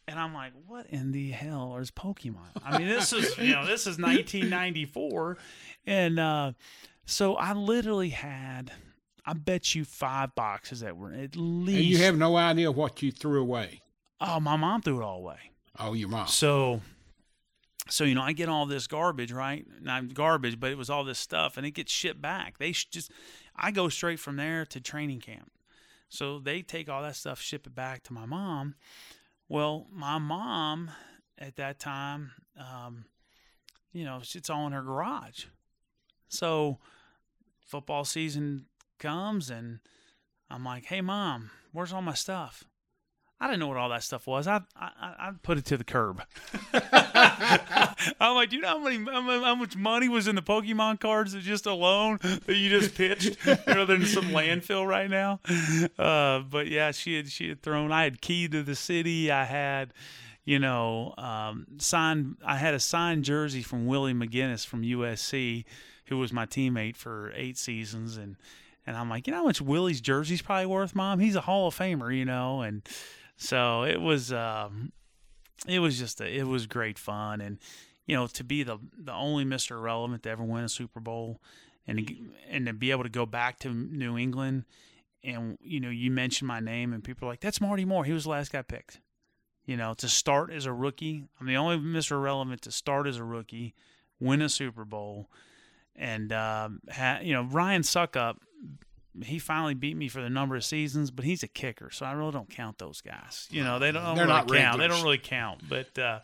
And 0.07 0.19
I'm 0.19 0.33
like, 0.33 0.53
what 0.67 0.87
in 0.87 1.11
the 1.11 1.31
hell 1.31 1.77
is 1.77 1.91
Pokemon? 1.91 2.49
I 2.63 2.77
mean, 2.77 2.87
this 2.87 3.11
is 3.13 3.37
you 3.37 3.53
know, 3.53 3.65
this 3.65 3.81
is 3.81 3.97
1994, 3.97 5.37
and 5.85 6.19
uh, 6.19 6.51
so 7.05 7.35
I 7.35 7.53
literally 7.53 8.09
had, 8.09 8.71
I 9.25 9.33
bet 9.33 9.73
you 9.73 9.83
five 9.83 10.35
boxes 10.35 10.81
that 10.81 10.95
were 10.95 11.11
at 11.11 11.35
least. 11.35 11.77
And 11.77 11.85
you 11.87 11.97
have 11.99 12.17
no 12.17 12.37
idea 12.37 12.71
what 12.71 13.01
you 13.01 13.11
threw 13.11 13.41
away. 13.41 13.81
Oh, 14.21 14.39
my 14.39 14.55
mom 14.57 14.81
threw 14.81 15.01
it 15.01 15.03
all 15.03 15.17
away. 15.17 15.51
Oh, 15.79 15.93
your 15.93 16.09
mom. 16.09 16.27
So, 16.27 16.81
so 17.89 18.03
you 18.03 18.13
know, 18.13 18.21
I 18.21 18.33
get 18.33 18.49
all 18.49 18.67
this 18.67 18.85
garbage, 18.85 19.31
right? 19.31 19.65
Not 19.81 20.13
garbage, 20.13 20.59
but 20.59 20.71
it 20.71 20.77
was 20.77 20.89
all 20.89 21.03
this 21.03 21.19
stuff, 21.19 21.57
and 21.57 21.65
it 21.65 21.71
gets 21.71 21.91
shipped 21.91 22.21
back. 22.21 22.59
They 22.59 22.71
just, 22.71 23.11
I 23.59 23.71
go 23.71 23.89
straight 23.89 24.19
from 24.19 24.37
there 24.37 24.65
to 24.65 24.79
training 24.79 25.19
camp. 25.19 25.51
So 26.07 26.39
they 26.39 26.61
take 26.61 26.89
all 26.89 27.03
that 27.03 27.15
stuff, 27.15 27.39
ship 27.39 27.67
it 27.67 27.75
back 27.75 28.03
to 28.03 28.13
my 28.13 28.25
mom. 28.25 28.75
Well, 29.47 29.87
my 29.91 30.17
mom 30.17 30.91
at 31.37 31.55
that 31.57 31.79
time, 31.79 32.31
um, 32.57 33.05
you 33.91 34.05
know, 34.05 34.21
it's 34.21 34.49
all 34.49 34.65
in 34.65 34.73
her 34.73 34.81
garage. 34.81 35.45
So 36.27 36.79
football 37.65 38.05
season 38.05 38.65
comes, 38.97 39.49
and 39.49 39.79
I'm 40.49 40.63
like, 40.63 40.85
"Hey, 40.85 41.01
mom, 41.01 41.51
where's 41.71 41.93
all 41.93 42.01
my 42.01 42.13
stuff?" 42.13 42.63
I 43.41 43.47
didn't 43.47 43.61
know 43.61 43.67
what 43.67 43.77
all 43.77 43.89
that 43.89 44.03
stuff 44.03 44.27
was. 44.27 44.47
I 44.47 44.61
I, 44.75 44.89
I 45.01 45.31
put 45.41 45.57
it 45.57 45.65
to 45.65 45.77
the 45.77 45.85
curb. 45.85 46.21
I'm 48.19 48.35
like, 48.35 48.49
do 48.49 48.57
you 48.57 48.61
know 48.61 48.79
how, 48.79 48.79
many, 48.79 49.03
how 49.05 49.55
much 49.55 49.75
money 49.77 50.09
was 50.09 50.27
in 50.27 50.35
the 50.35 50.41
Pokemon 50.41 50.99
cards 50.99 51.31
that 51.33 51.41
just 51.41 51.65
alone 51.65 52.19
that 52.21 52.55
you 52.55 52.69
just 52.69 52.95
pitched 52.95 53.37
rather 53.65 53.85
than 53.85 54.05
some 54.05 54.25
landfill 54.25 54.85
right 54.87 55.09
now? 55.09 55.39
Uh, 55.97 56.39
but 56.39 56.67
yeah, 56.67 56.91
she 56.91 57.15
had 57.15 57.29
she 57.29 57.49
had 57.49 57.61
thrown. 57.61 57.91
I 57.91 58.03
had 58.03 58.21
key 58.21 58.47
to 58.49 58.61
the 58.61 58.75
city. 58.75 59.31
I 59.31 59.45
had, 59.45 59.93
you 60.43 60.59
know, 60.59 61.13
um, 61.17 61.65
signed. 61.77 62.37
I 62.45 62.57
had 62.57 62.73
a 62.73 62.79
signed 62.79 63.23
jersey 63.23 63.61
from 63.61 63.85
Willie 63.85 64.13
McGinest 64.13 64.67
from 64.67 64.81
USC, 64.81 65.63
who 66.07 66.17
was 66.17 66.33
my 66.33 66.45
teammate 66.45 66.97
for 66.97 67.31
eight 67.35 67.57
seasons, 67.57 68.17
and 68.17 68.35
and 68.85 68.97
I'm 68.97 69.09
like, 69.09 69.27
you 69.27 69.31
know 69.31 69.39
how 69.39 69.45
much 69.45 69.61
Willie's 69.61 70.01
jersey's 70.01 70.41
probably 70.41 70.65
worth, 70.65 70.95
Mom? 70.95 71.19
He's 71.19 71.35
a 71.35 71.41
Hall 71.41 71.67
of 71.67 71.77
Famer, 71.77 72.15
you 72.15 72.25
know, 72.25 72.61
and 72.61 72.81
so 73.39 73.83
it 73.83 73.99
was. 73.99 74.31
Um, 74.31 74.91
it 75.67 75.79
was 75.79 75.97
just 75.99 76.21
a, 76.21 76.27
it 76.27 76.47
was 76.47 76.67
great 76.67 76.97
fun 76.97 77.41
and 77.41 77.57
you 78.05 78.15
know 78.15 78.27
to 78.27 78.43
be 78.43 78.63
the 78.63 78.77
the 78.97 79.13
only 79.13 79.45
Mr. 79.45 79.81
Relevant 79.81 80.23
to 80.23 80.29
ever 80.29 80.43
win 80.43 80.63
a 80.63 80.69
Super 80.69 80.99
Bowl 80.99 81.41
and 81.87 82.07
to, 82.07 82.15
and 82.49 82.65
to 82.67 82.73
be 82.73 82.91
able 82.91 83.03
to 83.03 83.09
go 83.09 83.25
back 83.25 83.59
to 83.59 83.69
New 83.69 84.17
England 84.17 84.65
and 85.23 85.57
you 85.61 85.79
know 85.79 85.89
you 85.89 86.11
mentioned 86.11 86.47
my 86.47 86.59
name 86.59 86.93
and 86.93 87.03
people 87.03 87.27
are 87.27 87.31
like 87.31 87.41
that's 87.41 87.61
Marty 87.61 87.85
Moore 87.85 88.05
he 88.05 88.13
was 88.13 88.23
the 88.23 88.29
last 88.29 88.51
guy 88.51 88.61
picked 88.61 89.01
you 89.65 89.75
know 89.75 89.93
to 89.95 90.07
start 90.07 90.51
as 90.51 90.65
a 90.65 90.73
rookie 90.73 91.25
I'm 91.39 91.47
the 91.47 91.57
only 91.57 91.77
Mr. 91.77 92.21
Relevant 92.21 92.61
to 92.63 92.71
start 92.71 93.07
as 93.07 93.17
a 93.17 93.23
rookie 93.23 93.73
win 94.19 94.41
a 94.41 94.49
Super 94.49 94.85
Bowl 94.85 95.29
and 95.95 96.31
um, 96.31 96.81
ha, 96.89 97.19
you 97.21 97.33
know 97.33 97.43
Ryan 97.43 97.81
Succop 97.81 98.37
he 99.23 99.39
finally 99.39 99.73
beat 99.73 99.97
me 99.97 100.07
for 100.07 100.21
the 100.21 100.29
number 100.29 100.55
of 100.55 100.63
seasons, 100.63 101.11
but 101.11 101.25
he's 101.25 101.43
a 101.43 101.47
kicker, 101.47 101.89
so 101.91 102.05
I 102.05 102.13
really 102.13 102.31
don't 102.31 102.49
count 102.49 102.77
those 102.77 103.01
guys. 103.01 103.47
You 103.51 103.63
know, 103.63 103.79
they 103.79 103.91
don't 103.91 104.15
They're 104.15 104.25
really 104.25 104.27
not 104.27 104.51
count. 104.51 104.79
They 104.79 104.87
don't 104.87 105.03
really 105.03 105.17
count. 105.17 105.61
But 105.67 105.97
uh, 105.97 106.19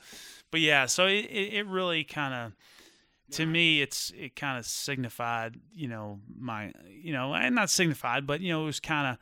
but 0.52 0.62
yeah, 0.62 0.86
so 0.86 1.06
it 1.08 1.26
it, 1.30 1.68
really 1.68 2.04
kind 2.04 2.34
of 2.34 3.36
to 3.36 3.46
me 3.46 3.82
it's 3.82 4.12
it 4.16 4.36
kind 4.36 4.58
of 4.58 4.66
signified, 4.66 5.56
you 5.74 5.88
know, 5.88 6.20
my 6.38 6.72
you 6.90 7.14
know, 7.14 7.34
and 7.34 7.56
not 7.56 7.70
signified, 7.70 8.26
but 8.26 8.42
you 8.42 8.54
know, 8.54 8.64
it 8.64 8.66
was 8.68 8.80
kind 8.80 9.08
of 9.08 9.18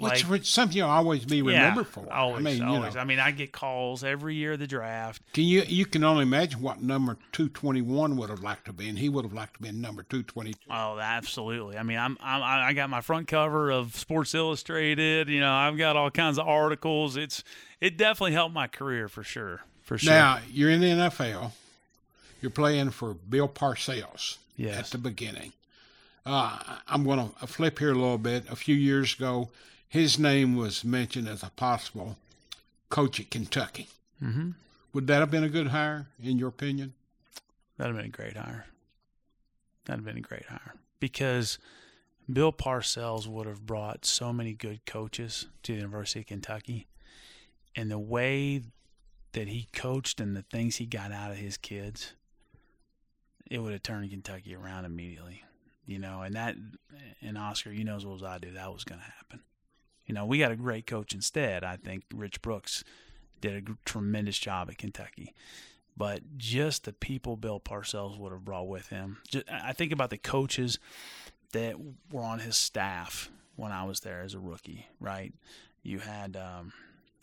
Which 0.00 0.24
like 0.24 0.30
was 0.30 0.48
something 0.48 0.76
you'll 0.76 0.88
always 0.88 1.24
be 1.24 1.42
remembered 1.42 1.86
for. 1.86 2.10
Always, 2.12 2.38
I 2.38 2.50
mean, 2.50 2.62
always. 2.62 2.94
you 2.94 2.94
know, 2.94 3.00
I 3.00 3.04
mean, 3.04 3.18
I 3.18 3.30
get 3.30 3.52
calls 3.52 4.02
every 4.02 4.34
year 4.34 4.52
of 4.52 4.58
the 4.58 4.66
draft. 4.66 5.22
can 5.32 5.44
you 5.44 5.62
you 5.66 5.86
can 5.86 6.04
only 6.04 6.22
imagine 6.22 6.60
what 6.62 6.82
number 6.82 7.16
two 7.32 7.48
twenty 7.48 7.82
one 7.82 8.16
would 8.16 8.30
have 8.30 8.42
liked 8.42 8.64
to 8.66 8.72
be, 8.72 8.88
and 8.88 8.98
he 8.98 9.08
would 9.08 9.24
have 9.24 9.34
liked 9.34 9.54
to 9.54 9.62
be 9.62 9.70
number 9.72 10.02
two 10.02 10.22
twenty 10.22 10.54
two. 10.54 10.70
Oh, 10.70 10.98
absolutely. 10.98 11.76
I 11.76 11.82
mean, 11.82 11.98
I'm, 11.98 12.16
I'm 12.20 12.42
I 12.42 12.72
got 12.72 12.90
my 12.90 13.00
front 13.00 13.28
cover 13.28 13.70
of 13.70 13.94
Sports 13.96 14.34
Illustrated. 14.34 15.28
You 15.28 15.40
know, 15.40 15.52
I've 15.52 15.76
got 15.76 15.96
all 15.96 16.10
kinds 16.10 16.38
of 16.38 16.48
articles. 16.48 17.16
It's 17.16 17.44
it 17.80 17.96
definitely 17.96 18.32
helped 18.32 18.54
my 18.54 18.66
career 18.66 19.08
for 19.08 19.22
sure. 19.22 19.60
For 19.82 19.98
sure. 19.98 20.12
Now 20.12 20.40
you're 20.50 20.70
in 20.70 20.80
the 20.80 20.86
NFL. 20.86 21.52
You're 22.40 22.50
playing 22.50 22.90
for 22.90 23.14
Bill 23.14 23.48
Parcells 23.48 24.38
yes. 24.56 24.78
at 24.78 24.86
the 24.86 24.98
beginning. 24.98 25.52
Uh, 26.24 26.58
I'm 26.86 27.04
going 27.04 27.30
to 27.40 27.46
flip 27.46 27.78
here 27.78 27.92
a 27.92 27.94
little 27.94 28.18
bit. 28.18 28.44
A 28.50 28.56
few 28.56 28.74
years 28.74 29.14
ago, 29.14 29.48
his 29.90 30.20
name 30.20 30.54
was 30.54 30.84
mentioned 30.84 31.28
as 31.28 31.42
a 31.42 31.50
possible 31.50 32.16
coach 32.88 33.18
at 33.18 33.28
Kentucky. 33.30 33.88
Mm-hmm. 34.22 34.50
Would 34.92 35.08
that 35.08 35.18
have 35.18 35.32
been 35.32 35.44
a 35.44 35.48
good 35.48 35.66
hire, 35.68 36.06
in 36.22 36.38
your 36.38 36.48
opinion? 36.48 36.94
That'd 37.76 37.96
have 37.96 38.02
been 38.02 38.12
a 38.12 38.16
great 38.16 38.36
hire. 38.36 38.66
That'd 39.84 40.04
have 40.04 40.14
been 40.14 40.24
a 40.24 40.26
great 40.26 40.46
hire 40.46 40.74
because 41.00 41.58
Bill 42.32 42.52
Parcells 42.52 43.26
would 43.26 43.46
have 43.46 43.66
brought 43.66 44.04
so 44.04 44.32
many 44.32 44.52
good 44.52 44.86
coaches 44.86 45.46
to 45.64 45.72
the 45.72 45.78
University 45.78 46.20
of 46.20 46.26
Kentucky, 46.26 46.86
and 47.74 47.90
the 47.90 47.98
way 47.98 48.62
that 49.32 49.48
he 49.48 49.66
coached 49.72 50.20
and 50.20 50.36
the 50.36 50.42
things 50.42 50.76
he 50.76 50.86
got 50.86 51.10
out 51.10 51.32
of 51.32 51.36
his 51.36 51.56
kids, 51.56 52.12
it 53.50 53.58
would 53.58 53.72
have 53.72 53.82
turned 53.82 54.08
Kentucky 54.10 54.54
around 54.54 54.84
immediately. 54.84 55.42
You 55.84 55.98
know, 55.98 56.22
and 56.22 56.36
that, 56.36 56.54
and 57.20 57.36
Oscar, 57.36 57.72
you 57.72 57.82
know 57.82 57.96
as 57.96 58.06
well 58.06 58.14
as 58.14 58.22
I 58.22 58.38
do, 58.38 58.52
that 58.52 58.72
was 58.72 58.84
going 58.84 59.00
to 59.00 59.06
happen. 59.06 59.40
You 60.10 60.14
know, 60.14 60.26
we 60.26 60.38
got 60.38 60.50
a 60.50 60.56
great 60.56 60.88
coach 60.88 61.14
instead. 61.14 61.62
I 61.62 61.76
think 61.76 62.02
Rich 62.12 62.42
Brooks 62.42 62.82
did 63.40 63.68
a 63.68 63.72
tremendous 63.84 64.40
job 64.40 64.68
at 64.68 64.76
Kentucky 64.76 65.34
but 65.96 66.38
just 66.38 66.84
the 66.84 66.92
people 66.94 67.36
Bill 67.36 67.60
Parcells 67.60 68.18
would 68.18 68.32
have 68.32 68.42
brought 68.42 68.66
with 68.68 68.88
him. 68.88 69.18
Just, 69.28 69.44
I 69.52 69.74
think 69.74 69.92
about 69.92 70.08
the 70.08 70.16
coaches 70.16 70.78
that 71.52 71.74
were 72.10 72.22
on 72.22 72.38
his 72.38 72.56
staff 72.56 73.30
when 73.54 73.70
I 73.70 73.84
was 73.84 74.00
there 74.00 74.22
as 74.22 74.32
a 74.32 74.38
rookie, 74.38 74.86
right? 74.98 75.34
You 75.82 75.98
had, 75.98 76.38
um, 76.38 76.72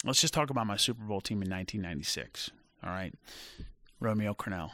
let's 0.04 0.22
just 0.22 0.34
talk 0.34 0.52
about 0.52 0.68
my 0.68 0.78
Super 0.78 1.04
Bowl 1.04 1.22
team 1.22 1.42
in 1.42 1.50
1996, 1.50 2.52
all 2.84 2.92
right? 2.92 3.16
Romeo 4.00 4.36
Crennel. 4.36 4.70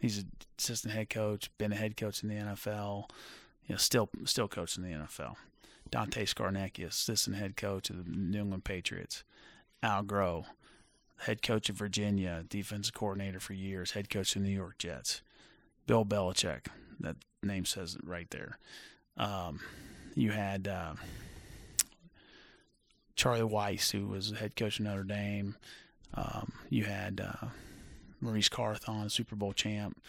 He's 0.00 0.18
an 0.18 0.32
assistant 0.58 0.92
head 0.92 1.08
coach, 1.08 1.48
been 1.58 1.72
a 1.72 1.76
head 1.76 1.96
coach 1.96 2.24
in 2.24 2.28
the 2.28 2.34
NFL, 2.34 3.08
you 3.66 3.74
know, 3.74 3.76
still 3.76 4.10
still 4.24 4.48
coaching 4.48 4.82
the 4.82 4.90
NFL. 4.90 5.36
Dante 5.92 6.24
Scarnecchia, 6.24 6.86
assistant 6.86 7.36
head 7.36 7.56
coach 7.56 7.90
of 7.90 8.04
the 8.04 8.10
New 8.10 8.40
England 8.40 8.64
Patriots. 8.64 9.22
Al 9.82 10.02
Groh, 10.02 10.46
head 11.18 11.42
coach 11.42 11.68
of 11.68 11.76
Virginia, 11.76 12.44
defensive 12.48 12.94
coordinator 12.94 13.38
for 13.38 13.52
years, 13.52 13.92
head 13.92 14.08
coach 14.08 14.34
of 14.34 14.42
the 14.42 14.48
New 14.48 14.54
York 14.54 14.78
Jets. 14.78 15.20
Bill 15.86 16.04
Belichick, 16.04 16.66
that 17.00 17.16
name 17.42 17.66
says 17.66 17.94
it 17.94 18.00
right 18.04 18.28
there. 18.30 18.58
Um, 19.18 19.60
you 20.14 20.30
had 20.30 20.66
uh, 20.66 20.94
Charlie 23.14 23.42
Weis, 23.42 23.90
who 23.90 24.06
was 24.06 24.30
head 24.30 24.56
coach 24.56 24.78
of 24.78 24.86
Notre 24.86 25.04
Dame. 25.04 25.56
Um, 26.14 26.52
you 26.70 26.84
had 26.84 27.20
uh, 27.20 27.48
Maurice 28.20 28.48
Carthon, 28.48 29.10
Super 29.10 29.36
Bowl 29.36 29.52
champ, 29.52 30.00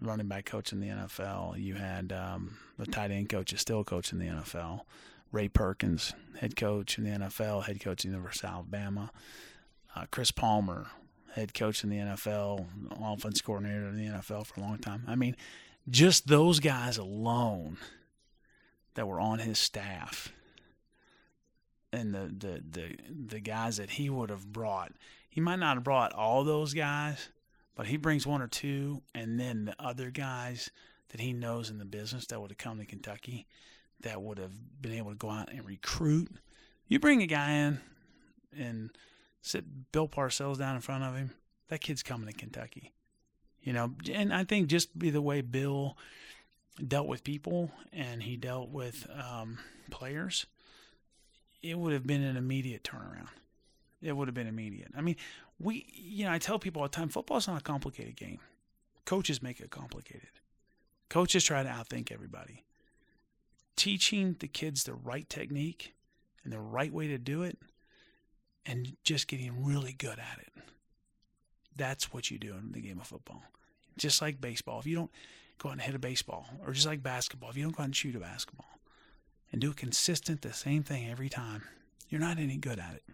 running 0.00 0.28
back 0.28 0.46
coach 0.46 0.72
in 0.72 0.80
the 0.80 0.88
NFL. 0.88 1.60
You 1.62 1.74
had 1.74 2.12
um, 2.12 2.56
the 2.78 2.86
tight 2.86 3.10
end 3.10 3.28
coach, 3.28 3.52
is 3.52 3.60
still 3.60 3.84
coach 3.84 4.12
in 4.12 4.18
the 4.18 4.26
NFL. 4.26 4.82
Ray 5.30 5.48
Perkins, 5.48 6.14
head 6.40 6.56
coach 6.56 6.98
in 6.98 7.04
the 7.04 7.10
NFL, 7.10 7.64
head 7.64 7.80
coach 7.80 8.02
the 8.02 8.08
University 8.08 8.46
of 8.46 8.54
Alabama. 8.54 9.10
Uh, 9.94 10.06
Chris 10.10 10.30
Palmer, 10.30 10.86
head 11.34 11.54
coach 11.54 11.84
in 11.84 11.90
the 11.90 11.96
NFL, 11.96 12.66
offense 13.02 13.40
coordinator 13.40 13.88
in 13.88 13.96
the 13.96 14.06
NFL 14.06 14.46
for 14.46 14.60
a 14.60 14.62
long 14.62 14.78
time. 14.78 15.04
I 15.06 15.14
mean, 15.14 15.36
just 15.88 16.28
those 16.28 16.60
guys 16.60 16.98
alone 16.98 17.78
that 18.94 19.06
were 19.06 19.20
on 19.20 19.38
his 19.38 19.58
staff 19.58 20.32
and 21.92 22.14
the, 22.14 22.32
the, 22.36 22.62
the, 22.70 22.96
the 23.28 23.40
guys 23.40 23.76
that 23.76 23.90
he 23.90 24.10
would 24.10 24.30
have 24.30 24.52
brought. 24.52 24.92
He 25.30 25.40
might 25.40 25.58
not 25.58 25.76
have 25.76 25.84
brought 25.84 26.12
all 26.12 26.44
those 26.44 26.74
guys, 26.74 27.28
but 27.74 27.86
he 27.86 27.96
brings 27.96 28.26
one 28.26 28.42
or 28.42 28.48
two, 28.48 29.02
and 29.14 29.38
then 29.38 29.66
the 29.66 29.76
other 29.78 30.10
guys 30.10 30.70
that 31.10 31.20
he 31.20 31.32
knows 31.32 31.70
in 31.70 31.78
the 31.78 31.84
business 31.84 32.26
that 32.26 32.40
would 32.40 32.50
have 32.50 32.58
come 32.58 32.78
to 32.78 32.84
Kentucky 32.84 33.46
that 34.02 34.22
would 34.22 34.38
have 34.38 34.52
been 34.80 34.92
able 34.92 35.10
to 35.10 35.16
go 35.16 35.30
out 35.30 35.52
and 35.52 35.64
recruit. 35.64 36.28
You 36.86 36.98
bring 36.98 37.22
a 37.22 37.26
guy 37.26 37.50
in 37.52 37.80
and 38.56 38.90
sit 39.42 39.92
Bill 39.92 40.08
Parcells 40.08 40.58
down 40.58 40.76
in 40.76 40.80
front 40.80 41.04
of 41.04 41.14
him, 41.16 41.32
that 41.68 41.80
kid's 41.80 42.02
coming 42.02 42.26
to 42.26 42.32
Kentucky. 42.32 42.92
You 43.62 43.72
know, 43.72 43.94
and 44.12 44.32
I 44.32 44.44
think 44.44 44.68
just 44.68 44.98
be 44.98 45.10
the 45.10 45.20
way 45.20 45.40
Bill 45.40 45.96
dealt 46.86 47.08
with 47.08 47.24
people 47.24 47.70
and 47.92 48.22
he 48.22 48.36
dealt 48.36 48.70
with 48.70 49.06
um, 49.12 49.58
players, 49.90 50.46
it 51.62 51.78
would 51.78 51.92
have 51.92 52.06
been 52.06 52.22
an 52.22 52.36
immediate 52.36 52.84
turnaround. 52.84 53.28
It 54.00 54.16
would 54.16 54.28
have 54.28 54.34
been 54.34 54.46
immediate. 54.46 54.92
I 54.96 55.00
mean, 55.00 55.16
we, 55.58 55.86
you 55.92 56.24
know, 56.24 56.32
I 56.32 56.38
tell 56.38 56.58
people 56.58 56.82
all 56.82 56.88
the 56.88 56.94
time, 56.94 57.08
football's 57.08 57.48
not 57.48 57.60
a 57.60 57.64
complicated 57.64 58.16
game. 58.16 58.38
Coaches 59.04 59.42
make 59.42 59.60
it 59.60 59.70
complicated. 59.70 60.28
Coaches 61.08 61.42
try 61.42 61.62
to 61.62 61.68
outthink 61.68 62.12
everybody. 62.12 62.64
Teaching 63.78 64.34
the 64.40 64.48
kids 64.48 64.82
the 64.82 64.94
right 64.94 65.28
technique 65.28 65.94
and 66.42 66.52
the 66.52 66.58
right 66.58 66.92
way 66.92 67.06
to 67.06 67.16
do 67.16 67.44
it 67.44 67.58
and 68.66 68.96
just 69.04 69.28
getting 69.28 69.64
really 69.64 69.92
good 69.92 70.18
at 70.18 70.40
it. 70.40 70.52
That's 71.76 72.12
what 72.12 72.28
you 72.28 72.38
do 72.38 72.54
in 72.54 72.72
the 72.72 72.80
game 72.80 72.98
of 72.98 73.06
football. 73.06 73.44
Just 73.96 74.20
like 74.20 74.40
baseball. 74.40 74.80
If 74.80 74.86
you 74.86 74.96
don't 74.96 75.12
go 75.58 75.68
out 75.68 75.72
and 75.72 75.80
hit 75.80 75.94
a 75.94 76.00
baseball, 76.00 76.46
or 76.66 76.72
just 76.72 76.88
like 76.88 77.04
basketball, 77.04 77.50
if 77.50 77.56
you 77.56 77.62
don't 77.62 77.76
go 77.76 77.84
out 77.84 77.86
and 77.86 77.96
shoot 77.96 78.16
a 78.16 78.18
basketball 78.18 78.80
and 79.52 79.60
do 79.60 79.70
it 79.70 79.76
consistent, 79.76 80.42
the 80.42 80.52
same 80.52 80.82
thing 80.82 81.08
every 81.08 81.28
time, 81.28 81.62
you're 82.08 82.20
not 82.20 82.38
any 82.38 82.56
good 82.56 82.80
at 82.80 82.94
it. 82.94 83.04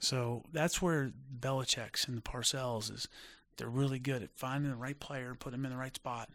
So 0.00 0.42
that's 0.52 0.82
where 0.82 1.12
Belichick's 1.38 2.08
and 2.08 2.16
the 2.16 2.22
Parcells 2.22 2.92
is. 2.92 3.06
They're 3.56 3.68
really 3.68 4.00
good 4.00 4.24
at 4.24 4.34
finding 4.34 4.70
the 4.70 4.76
right 4.76 4.98
player, 4.98 5.36
put 5.38 5.52
them 5.52 5.64
in 5.64 5.70
the 5.70 5.76
right 5.76 5.94
spot, 5.94 6.28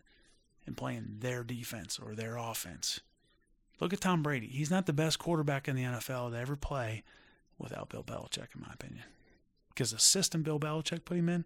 and 0.66 0.78
playing 0.78 1.18
their 1.20 1.44
defense 1.44 2.00
or 2.00 2.16
their 2.16 2.38
offense. 2.38 3.02
Look 3.80 3.94
at 3.94 4.02
Tom 4.02 4.24
Brady. 4.24 4.48
He's 4.48 4.72
not 4.72 4.86
the 4.86 4.94
best 4.94 5.20
quarterback 5.20 5.68
in 5.68 5.76
the 5.76 5.84
NFL 5.84 6.32
to 6.32 6.38
ever 6.38 6.56
play 6.56 7.04
without 7.58 7.90
Bill 7.90 8.04
Belichick, 8.04 8.56
in 8.56 8.62
my 8.62 8.74
opinion. 8.74 9.04
Because 9.70 9.92
the 9.92 10.00
system 10.00 10.44
Bill 10.44 10.60
Belichick 10.60 11.04
put 11.06 11.18
him 11.18 11.30
in 11.30 11.46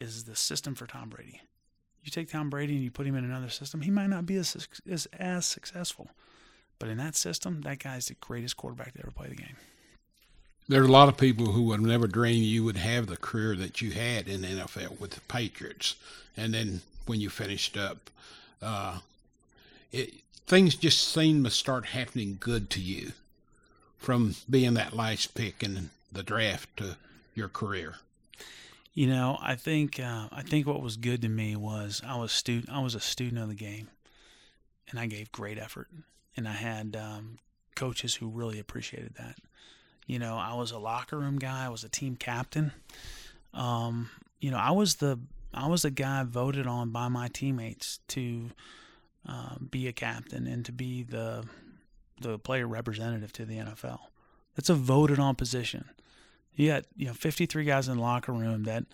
is 0.00 0.24
the 0.24 0.36
system 0.36 0.74
for 0.74 0.86
Tom 0.86 1.10
Brady. 1.10 1.42
You 2.02 2.10
take 2.10 2.30
Tom 2.30 2.50
Brady 2.50 2.74
and 2.74 2.82
you 2.82 2.90
put 2.90 3.06
him 3.06 3.14
in 3.14 3.24
another 3.24 3.50
system, 3.50 3.82
he 3.82 3.90
might 3.90 4.08
not 4.08 4.26
be 4.26 4.36
as, 4.36 4.66
as, 4.90 5.06
as 5.18 5.46
successful. 5.46 6.10
But 6.78 6.88
in 6.88 6.98
that 6.98 7.14
system, 7.14 7.60
that 7.62 7.78
guy's 7.78 8.06
the 8.06 8.14
greatest 8.14 8.56
quarterback 8.56 8.94
to 8.94 9.00
ever 9.00 9.12
play 9.12 9.28
the 9.28 9.36
game. 9.36 9.56
There 10.68 10.80
are 10.80 10.86
a 10.86 10.90
lot 10.90 11.08
of 11.08 11.16
people 11.16 11.46
who 11.46 11.62
would 11.64 11.80
never 11.80 12.06
dream 12.06 12.42
you 12.42 12.64
would 12.64 12.76
have 12.76 13.06
the 13.06 13.16
career 13.16 13.54
that 13.56 13.80
you 13.80 13.92
had 13.92 14.26
in 14.26 14.42
the 14.42 14.48
NFL 14.48 14.98
with 15.00 15.12
the 15.12 15.20
Patriots, 15.22 15.96
and 16.36 16.54
then 16.54 16.80
when 17.06 17.20
you 17.20 17.30
finished 17.30 17.76
up, 17.76 18.10
uh, 18.60 18.98
it 19.90 20.14
things 20.46 20.74
just 20.74 21.08
seem 21.08 21.44
to 21.44 21.50
start 21.50 21.86
happening 21.86 22.36
good 22.38 22.70
to 22.70 22.80
you 22.80 23.12
from 23.96 24.34
being 24.50 24.74
that 24.74 24.94
last 24.94 25.34
pick 25.34 25.62
in 25.62 25.90
the 26.10 26.22
draft 26.22 26.76
to 26.76 26.96
your 27.34 27.48
career. 27.48 27.96
You 28.94 29.06
know, 29.06 29.38
I 29.40 29.54
think 29.54 29.98
uh, 29.98 30.28
I 30.30 30.42
think 30.42 30.66
what 30.66 30.82
was 30.82 30.96
good 30.96 31.22
to 31.22 31.28
me 31.28 31.56
was 31.56 32.02
I 32.06 32.16
was 32.16 32.30
student 32.30 32.70
I 32.70 32.80
was 32.82 32.94
a 32.94 33.00
student 33.00 33.40
of 33.40 33.48
the 33.48 33.54
game, 33.54 33.88
and 34.90 35.00
I 35.00 35.06
gave 35.06 35.32
great 35.32 35.58
effort, 35.58 35.88
and 36.36 36.46
I 36.46 36.52
had 36.52 36.94
um, 36.96 37.38
coaches 37.74 38.14
who 38.14 38.28
really 38.28 38.58
appreciated 38.58 39.14
that. 39.14 39.36
You 40.06 40.18
know, 40.18 40.36
I 40.36 40.54
was 40.54 40.72
a 40.72 40.78
locker 40.78 41.18
room 41.18 41.38
guy. 41.38 41.64
I 41.64 41.70
was 41.70 41.84
a 41.84 41.88
team 41.88 42.16
captain. 42.16 42.72
Um, 43.54 44.10
you 44.40 44.50
know, 44.50 44.58
I 44.58 44.72
was 44.72 44.96
the 44.96 45.18
I 45.54 45.68
was 45.68 45.82
the 45.82 45.90
guy 45.90 46.22
voted 46.24 46.66
on 46.66 46.90
by 46.90 47.08
my 47.08 47.28
teammates 47.28 48.00
to 48.08 48.50
uh, 49.28 49.56
be 49.70 49.88
a 49.88 49.92
captain 49.92 50.46
and 50.46 50.64
to 50.64 50.72
be 50.72 51.02
the 51.02 51.44
the 52.20 52.38
player 52.38 52.68
representative 52.68 53.32
to 53.32 53.44
the 53.44 53.56
NFL. 53.56 53.98
That's 54.54 54.68
a 54.68 54.74
voted 54.74 55.18
on 55.18 55.34
position. 55.34 55.86
You 56.54 56.68
got 56.68 56.84
you 56.96 57.06
know 57.06 57.14
53 57.14 57.64
guys 57.64 57.88
in 57.88 57.96
the 57.96 58.02
locker 58.02 58.32
room 58.32 58.64
that 58.64 58.84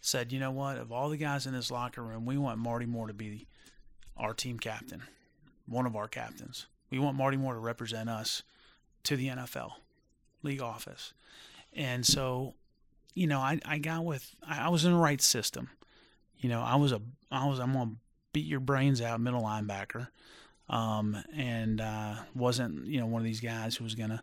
said, 0.00 0.32
you 0.32 0.40
know 0.40 0.50
what, 0.50 0.78
of 0.78 0.92
all 0.92 1.08
the 1.08 1.16
guys 1.16 1.46
in 1.46 1.52
this 1.52 1.70
locker 1.70 2.02
room, 2.02 2.24
we 2.24 2.38
want 2.38 2.58
Marty 2.58 2.86
Moore 2.86 3.06
to 3.06 3.12
be 3.12 3.46
our 4.16 4.32
team 4.32 4.58
captain, 4.58 5.02
one 5.66 5.86
of 5.86 5.96
our 5.96 6.08
captains. 6.08 6.66
We 6.90 6.98
want 6.98 7.16
Marty 7.16 7.36
Moore 7.36 7.54
to 7.54 7.60
represent 7.60 8.08
us 8.08 8.42
to 9.04 9.16
the 9.16 9.28
NFL 9.28 9.72
league 10.42 10.62
office. 10.62 11.12
And 11.72 12.04
so, 12.04 12.54
you 13.14 13.26
know, 13.26 13.38
I, 13.38 13.60
I 13.64 13.78
got 13.78 14.04
with 14.04 14.34
I 14.46 14.68
was 14.68 14.84
in 14.84 14.92
the 14.92 14.98
right 14.98 15.20
system. 15.20 15.70
You 16.38 16.48
know, 16.48 16.62
I 16.62 16.76
was 16.76 16.92
a 16.92 17.00
I 17.30 17.46
was 17.46 17.58
I'm 17.60 17.72
gonna 17.72 17.92
beat 18.32 18.46
your 18.46 18.60
brains 18.60 19.00
out 19.00 19.20
middle 19.20 19.42
linebacker. 19.42 20.08
Um, 20.68 21.16
and 21.34 21.80
uh, 21.80 22.14
wasn't 22.34 22.86
you 22.86 23.00
know 23.00 23.06
one 23.06 23.20
of 23.20 23.26
these 23.26 23.40
guys 23.40 23.76
who 23.76 23.84
was 23.84 23.94
gonna 23.94 24.22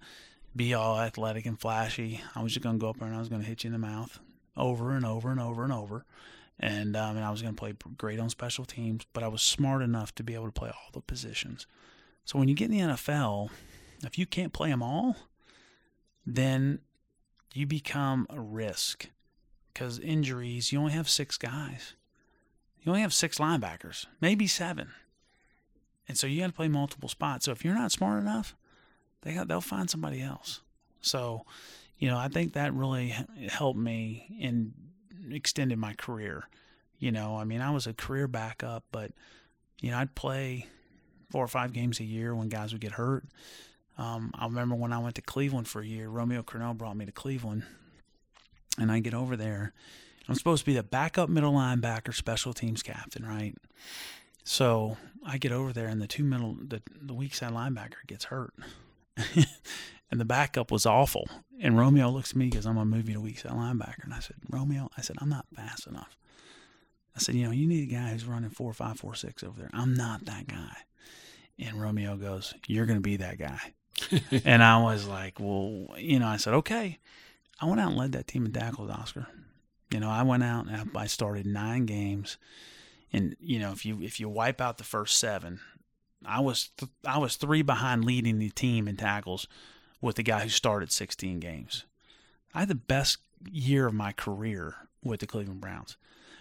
be 0.55 0.73
all 0.73 0.99
athletic 0.99 1.45
and 1.45 1.59
flashy. 1.59 2.21
I 2.35 2.41
was 2.41 2.53
just 2.53 2.63
gonna 2.63 2.77
go 2.77 2.89
up 2.89 2.99
there 2.99 3.07
and 3.07 3.15
I 3.15 3.19
was 3.19 3.29
gonna 3.29 3.43
hit 3.43 3.63
you 3.63 3.69
in 3.69 3.73
the 3.73 3.79
mouth 3.79 4.19
over 4.55 4.91
and 4.91 5.05
over 5.05 5.29
and 5.29 5.39
over 5.39 5.63
and 5.63 5.73
over. 5.73 6.05
And 6.59 6.95
um, 6.95 7.17
and 7.17 7.25
I 7.25 7.31
was 7.31 7.41
gonna 7.41 7.53
play 7.53 7.75
great 7.97 8.19
on 8.19 8.29
special 8.29 8.65
teams, 8.65 9.05
but 9.13 9.23
I 9.23 9.27
was 9.27 9.41
smart 9.41 9.81
enough 9.81 10.15
to 10.15 10.23
be 10.23 10.33
able 10.33 10.45
to 10.45 10.51
play 10.51 10.69
all 10.69 10.89
the 10.93 11.01
positions. 11.01 11.67
So 12.23 12.39
when 12.39 12.47
you 12.47 12.55
get 12.55 12.71
in 12.71 12.77
the 12.77 12.93
NFL, 12.93 13.49
if 14.03 14.17
you 14.17 14.25
can't 14.25 14.53
play 14.53 14.69
them 14.69 14.83
all, 14.83 15.15
then 16.25 16.79
you 17.53 17.65
become 17.65 18.27
a 18.29 18.39
risk 18.39 19.07
because 19.73 19.99
injuries, 19.99 20.71
you 20.71 20.79
only 20.79 20.93
have 20.93 21.09
six 21.09 21.37
guys. 21.37 21.93
You 22.81 22.91
only 22.91 23.01
have 23.01 23.13
six 23.13 23.37
linebackers, 23.37 24.05
maybe 24.21 24.47
seven. 24.47 24.89
And 26.07 26.17
so 26.17 26.25
you 26.25 26.39
got 26.39 26.47
to 26.47 26.53
play 26.53 26.67
multiple 26.67 27.09
spots. 27.09 27.45
So 27.45 27.51
if 27.51 27.65
you're 27.65 27.75
not 27.75 27.91
smart 27.91 28.21
enough, 28.21 28.55
they 29.21 29.33
got, 29.33 29.47
they'll 29.47 29.61
find 29.61 29.89
somebody 29.89 30.21
else. 30.21 30.61
So, 31.01 31.45
you 31.97 32.07
know, 32.07 32.17
I 32.17 32.27
think 32.27 32.53
that 32.53 32.73
really 32.73 33.13
helped 33.49 33.79
me 33.79 34.37
in 34.39 34.73
extended 35.31 35.77
my 35.77 35.93
career. 35.93 36.47
You 36.99 37.11
know, 37.11 37.35
I 37.35 37.43
mean, 37.43 37.61
I 37.61 37.71
was 37.71 37.87
a 37.87 37.93
career 37.93 38.27
backup, 38.27 38.85
but 38.91 39.11
you 39.81 39.91
know, 39.91 39.97
I'd 39.97 40.15
play 40.15 40.67
four 41.29 41.43
or 41.43 41.47
five 41.47 41.73
games 41.73 41.99
a 41.99 42.03
year 42.03 42.33
when 42.33 42.49
guys 42.49 42.71
would 42.71 42.81
get 42.81 42.93
hurt. 42.93 43.25
Um, 43.97 44.31
I 44.35 44.45
remember 44.45 44.75
when 44.75 44.93
I 44.93 44.99
went 44.99 45.15
to 45.15 45.21
Cleveland 45.21 45.67
for 45.67 45.81
a 45.81 45.85
year, 45.85 46.07
Romeo 46.07 46.43
Crennel 46.43 46.77
brought 46.77 46.95
me 46.95 47.05
to 47.05 47.11
Cleveland, 47.11 47.63
and 48.77 48.91
I 48.91 48.99
get 48.99 49.13
over 49.13 49.35
there. 49.35 49.73
I'm 50.27 50.35
supposed 50.35 50.61
to 50.61 50.65
be 50.65 50.75
the 50.75 50.83
backup 50.83 51.29
middle 51.29 51.53
linebacker, 51.53 52.13
special 52.13 52.53
teams 52.53 52.83
captain, 52.83 53.25
right? 53.25 53.55
So 54.43 54.97
I 55.25 55.37
get 55.37 55.51
over 55.51 55.73
there, 55.73 55.87
and 55.87 56.01
the 56.01 56.07
two 56.07 56.23
middle, 56.23 56.55
the, 56.59 56.81
the 57.01 57.13
weak 57.13 57.35
side 57.35 57.51
linebacker 57.51 58.05
gets 58.07 58.25
hurt. 58.25 58.53
and 59.17 60.19
the 60.19 60.25
backup 60.25 60.71
was 60.71 60.85
awful. 60.85 61.27
And 61.59 61.77
Romeo 61.77 62.09
looks 62.09 62.31
at 62.31 62.35
me 62.37 62.45
because 62.45 62.65
I'm 62.65 62.77
a 62.77 62.85
movie 62.85 63.13
to 63.13 63.21
weak 63.21 63.39
side 63.39 63.51
linebacker, 63.51 64.03
and 64.03 64.13
I 64.13 64.19
said, 64.19 64.37
Romeo, 64.49 64.89
I 64.97 65.01
said 65.01 65.17
I'm 65.19 65.29
not 65.29 65.45
fast 65.55 65.87
enough. 65.87 66.17
I 67.15 67.19
said, 67.19 67.35
you 67.35 67.45
know, 67.45 67.51
you 67.51 67.67
need 67.67 67.89
a 67.89 67.93
guy 67.93 68.09
who's 68.09 68.25
running 68.25 68.51
four 68.51 68.73
five 68.73 68.99
four 68.99 69.15
six 69.15 69.43
over 69.43 69.59
there. 69.59 69.71
I'm 69.73 69.95
not 69.95 70.25
that 70.25 70.47
guy. 70.47 70.75
And 71.59 71.81
Romeo 71.81 72.15
goes, 72.15 72.53
you're 72.67 72.85
going 72.85 72.97
to 72.97 73.01
be 73.01 73.17
that 73.17 73.39
guy. 73.39 73.73
and 74.45 74.63
I 74.63 74.81
was 74.83 75.07
like, 75.07 75.39
well, 75.39 75.87
you 75.97 76.19
know, 76.19 76.27
I 76.27 76.37
said, 76.37 76.53
okay. 76.53 76.99
I 77.59 77.65
went 77.65 77.81
out 77.81 77.89
and 77.89 77.97
led 77.97 78.11
that 78.11 78.27
team 78.27 78.45
in 78.45 78.51
tackles, 78.51 78.91
Oscar. 78.91 79.27
You 79.91 79.99
know, 79.99 80.09
I 80.09 80.23
went 80.23 80.43
out 80.43 80.67
and 80.67 80.89
I 80.95 81.07
started 81.07 81.45
nine 81.45 81.85
games, 81.85 82.37
and 83.13 83.35
you 83.39 83.59
know, 83.59 83.71
if 83.71 83.85
you 83.85 84.01
if 84.01 84.19
you 84.19 84.27
wipe 84.27 84.59
out 84.59 84.77
the 84.77 84.83
first 84.83 85.17
seven, 85.17 85.59
I 86.25 86.41
was 86.41 86.69
th- 86.77 86.91
I 87.05 87.17
was 87.17 87.35
three 87.35 87.61
behind 87.61 88.03
leading 88.03 88.39
the 88.39 88.49
team 88.49 88.87
in 88.87 88.97
tackles 88.97 89.47
with 90.01 90.15
the 90.15 90.23
guy 90.23 90.41
who 90.41 90.49
started 90.49 90.91
16 90.91 91.39
games. 91.39 91.85
I 92.53 92.59
had 92.59 92.67
the 92.67 92.75
best 92.75 93.17
year 93.49 93.87
of 93.87 93.93
my 93.93 94.11
career 94.11 94.75
with 95.03 95.19
the 95.21 95.27
Cleveland 95.27 95.61
Browns 95.61 95.97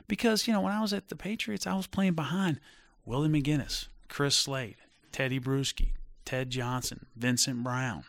because 0.09 0.47
you 0.47 0.53
know 0.53 0.61
when 0.61 0.73
I 0.73 0.81
was 0.81 0.93
at 0.93 1.09
the 1.09 1.17
Patriots, 1.17 1.67
I 1.67 1.75
was 1.75 1.87
playing 1.87 2.15
behind 2.15 2.61
Willie 3.05 3.29
McGinest, 3.29 3.89
Chris 4.09 4.37
Slade, 4.37 4.77
Tedy 5.13 5.41
Bruschi, 5.41 5.93
Ted 6.25 6.51
Johnson, 6.51 7.07
Vincent 7.15 7.63
Brown, 7.63 8.05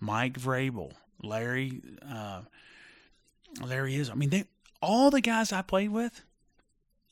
Mike 0.00 0.38
Vrabel, 0.38 0.92
Larry, 1.22 1.80
uh, 2.08 2.42
Larry 3.64 3.96
is. 3.96 4.10
I 4.10 4.14
mean, 4.14 4.30
they 4.30 4.44
all 4.82 5.10
the 5.10 5.20
guys 5.20 5.52
I 5.52 5.62
played 5.62 5.90
with. 5.90 6.22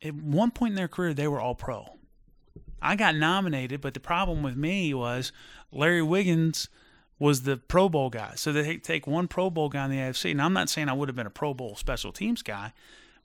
At 0.03 0.15
one 0.15 0.51
point 0.51 0.73
in 0.73 0.77
their 0.77 0.89
career, 0.89 1.15
they 1.15 1.29
were 1.29 1.41
all 1.41 1.55
pro. 1.55 1.87
I 2.83 2.97
got 2.97 3.17
nominated, 3.17 3.81
but 3.81 3.95
the 3.95 4.01
problem 4.01 4.43
with 4.43 4.57
me 4.57 4.93
was 4.93 5.33
Larry 5.73 6.03
Whigham 6.03 6.53
was 7.19 7.43
the 7.43 7.57
Pro 7.57 7.89
Bowl 7.89 8.11
guy. 8.11 8.33
So 8.37 8.53
they 8.53 8.77
take 8.77 9.07
one 9.07 9.29
Pro 9.29 9.49
Bowl 9.49 9.69
guy 9.69 9.85
in 9.85 9.91
the 9.91 9.97
AFC. 9.97 10.31
And 10.31 10.43
I'm 10.43 10.53
not 10.53 10.69
saying 10.69 10.89
I 10.89 10.93
would 10.93 11.09
have 11.09 11.17
been 11.17 11.27
a 11.27 11.31
Pro 11.31 11.55
Bowl 11.55 11.77
special 11.77 12.13
teams 12.13 12.43
guy, 12.43 12.73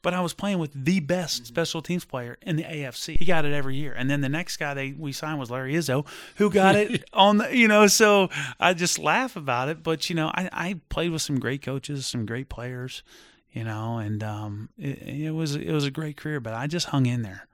but 0.01 0.13
I 0.13 0.21
was 0.21 0.33
playing 0.33 0.59
with 0.59 0.71
the 0.73 0.99
best 0.99 1.37
mm-hmm. 1.37 1.45
special 1.47 1.81
teams 1.81 2.05
player 2.05 2.37
in 2.41 2.55
the 2.55 2.63
AFC. 2.63 3.17
He 3.17 3.25
got 3.25 3.45
it 3.45 3.53
every 3.53 3.75
year. 3.75 3.93
And 3.93 4.09
then 4.09 4.21
the 4.21 4.29
next 4.29 4.57
guy 4.57 4.73
they 4.73 4.93
we 4.93 5.11
signed 5.11 5.39
was 5.39 5.51
Larry 5.51 5.73
Izzo, 5.73 6.05
who 6.35 6.49
got 6.49 6.75
it 6.75 7.03
on 7.13 7.37
the 7.37 7.55
you 7.55 7.67
know, 7.67 7.87
so 7.87 8.29
I 8.59 8.73
just 8.73 8.99
laugh 8.99 9.35
about 9.35 9.69
it. 9.69 9.83
But 9.83 10.09
you 10.09 10.15
know, 10.15 10.31
I, 10.33 10.49
I 10.51 10.79
played 10.89 11.11
with 11.11 11.21
some 11.21 11.39
great 11.39 11.61
coaches, 11.61 12.05
some 12.05 12.25
great 12.25 12.47
players, 12.47 13.03
you 13.51 13.63
know, 13.63 13.97
and 13.97 14.23
um 14.23 14.69
it, 14.77 15.01
it 15.01 15.31
was 15.31 15.55
it 15.55 15.71
was 15.71 15.85
a 15.85 15.91
great 15.91 16.17
career, 16.17 16.39
but 16.39 16.53
I 16.53 16.67
just 16.67 16.87
hung 16.87 17.05
in 17.05 17.21
there. 17.21 17.47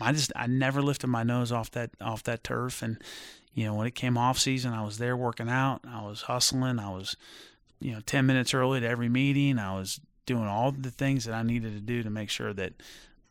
I 0.00 0.12
just 0.12 0.32
I 0.36 0.46
never 0.46 0.82
lifted 0.82 1.06
my 1.06 1.22
nose 1.22 1.52
off 1.52 1.70
that 1.72 1.90
off 2.00 2.22
that 2.24 2.44
turf 2.44 2.82
and 2.82 2.98
you 3.54 3.64
know, 3.64 3.74
when 3.74 3.86
it 3.86 3.94
came 3.94 4.18
off 4.18 4.38
season, 4.38 4.74
I 4.74 4.84
was 4.84 4.98
there 4.98 5.16
working 5.16 5.48
out, 5.48 5.80
I 5.88 6.02
was 6.02 6.22
hustling, 6.22 6.78
I 6.78 6.90
was 6.90 7.16
you 7.80 7.92
know, 7.92 8.00
10 8.00 8.26
minutes 8.26 8.54
early 8.54 8.80
to 8.80 8.88
every 8.88 9.08
meeting. 9.08 9.58
I 9.58 9.74
was 9.74 10.00
doing 10.24 10.46
all 10.46 10.72
the 10.72 10.90
things 10.90 11.24
that 11.24 11.34
I 11.34 11.42
needed 11.42 11.74
to 11.74 11.80
do 11.80 12.02
to 12.02 12.10
make 12.10 12.30
sure 12.30 12.52
that 12.52 12.74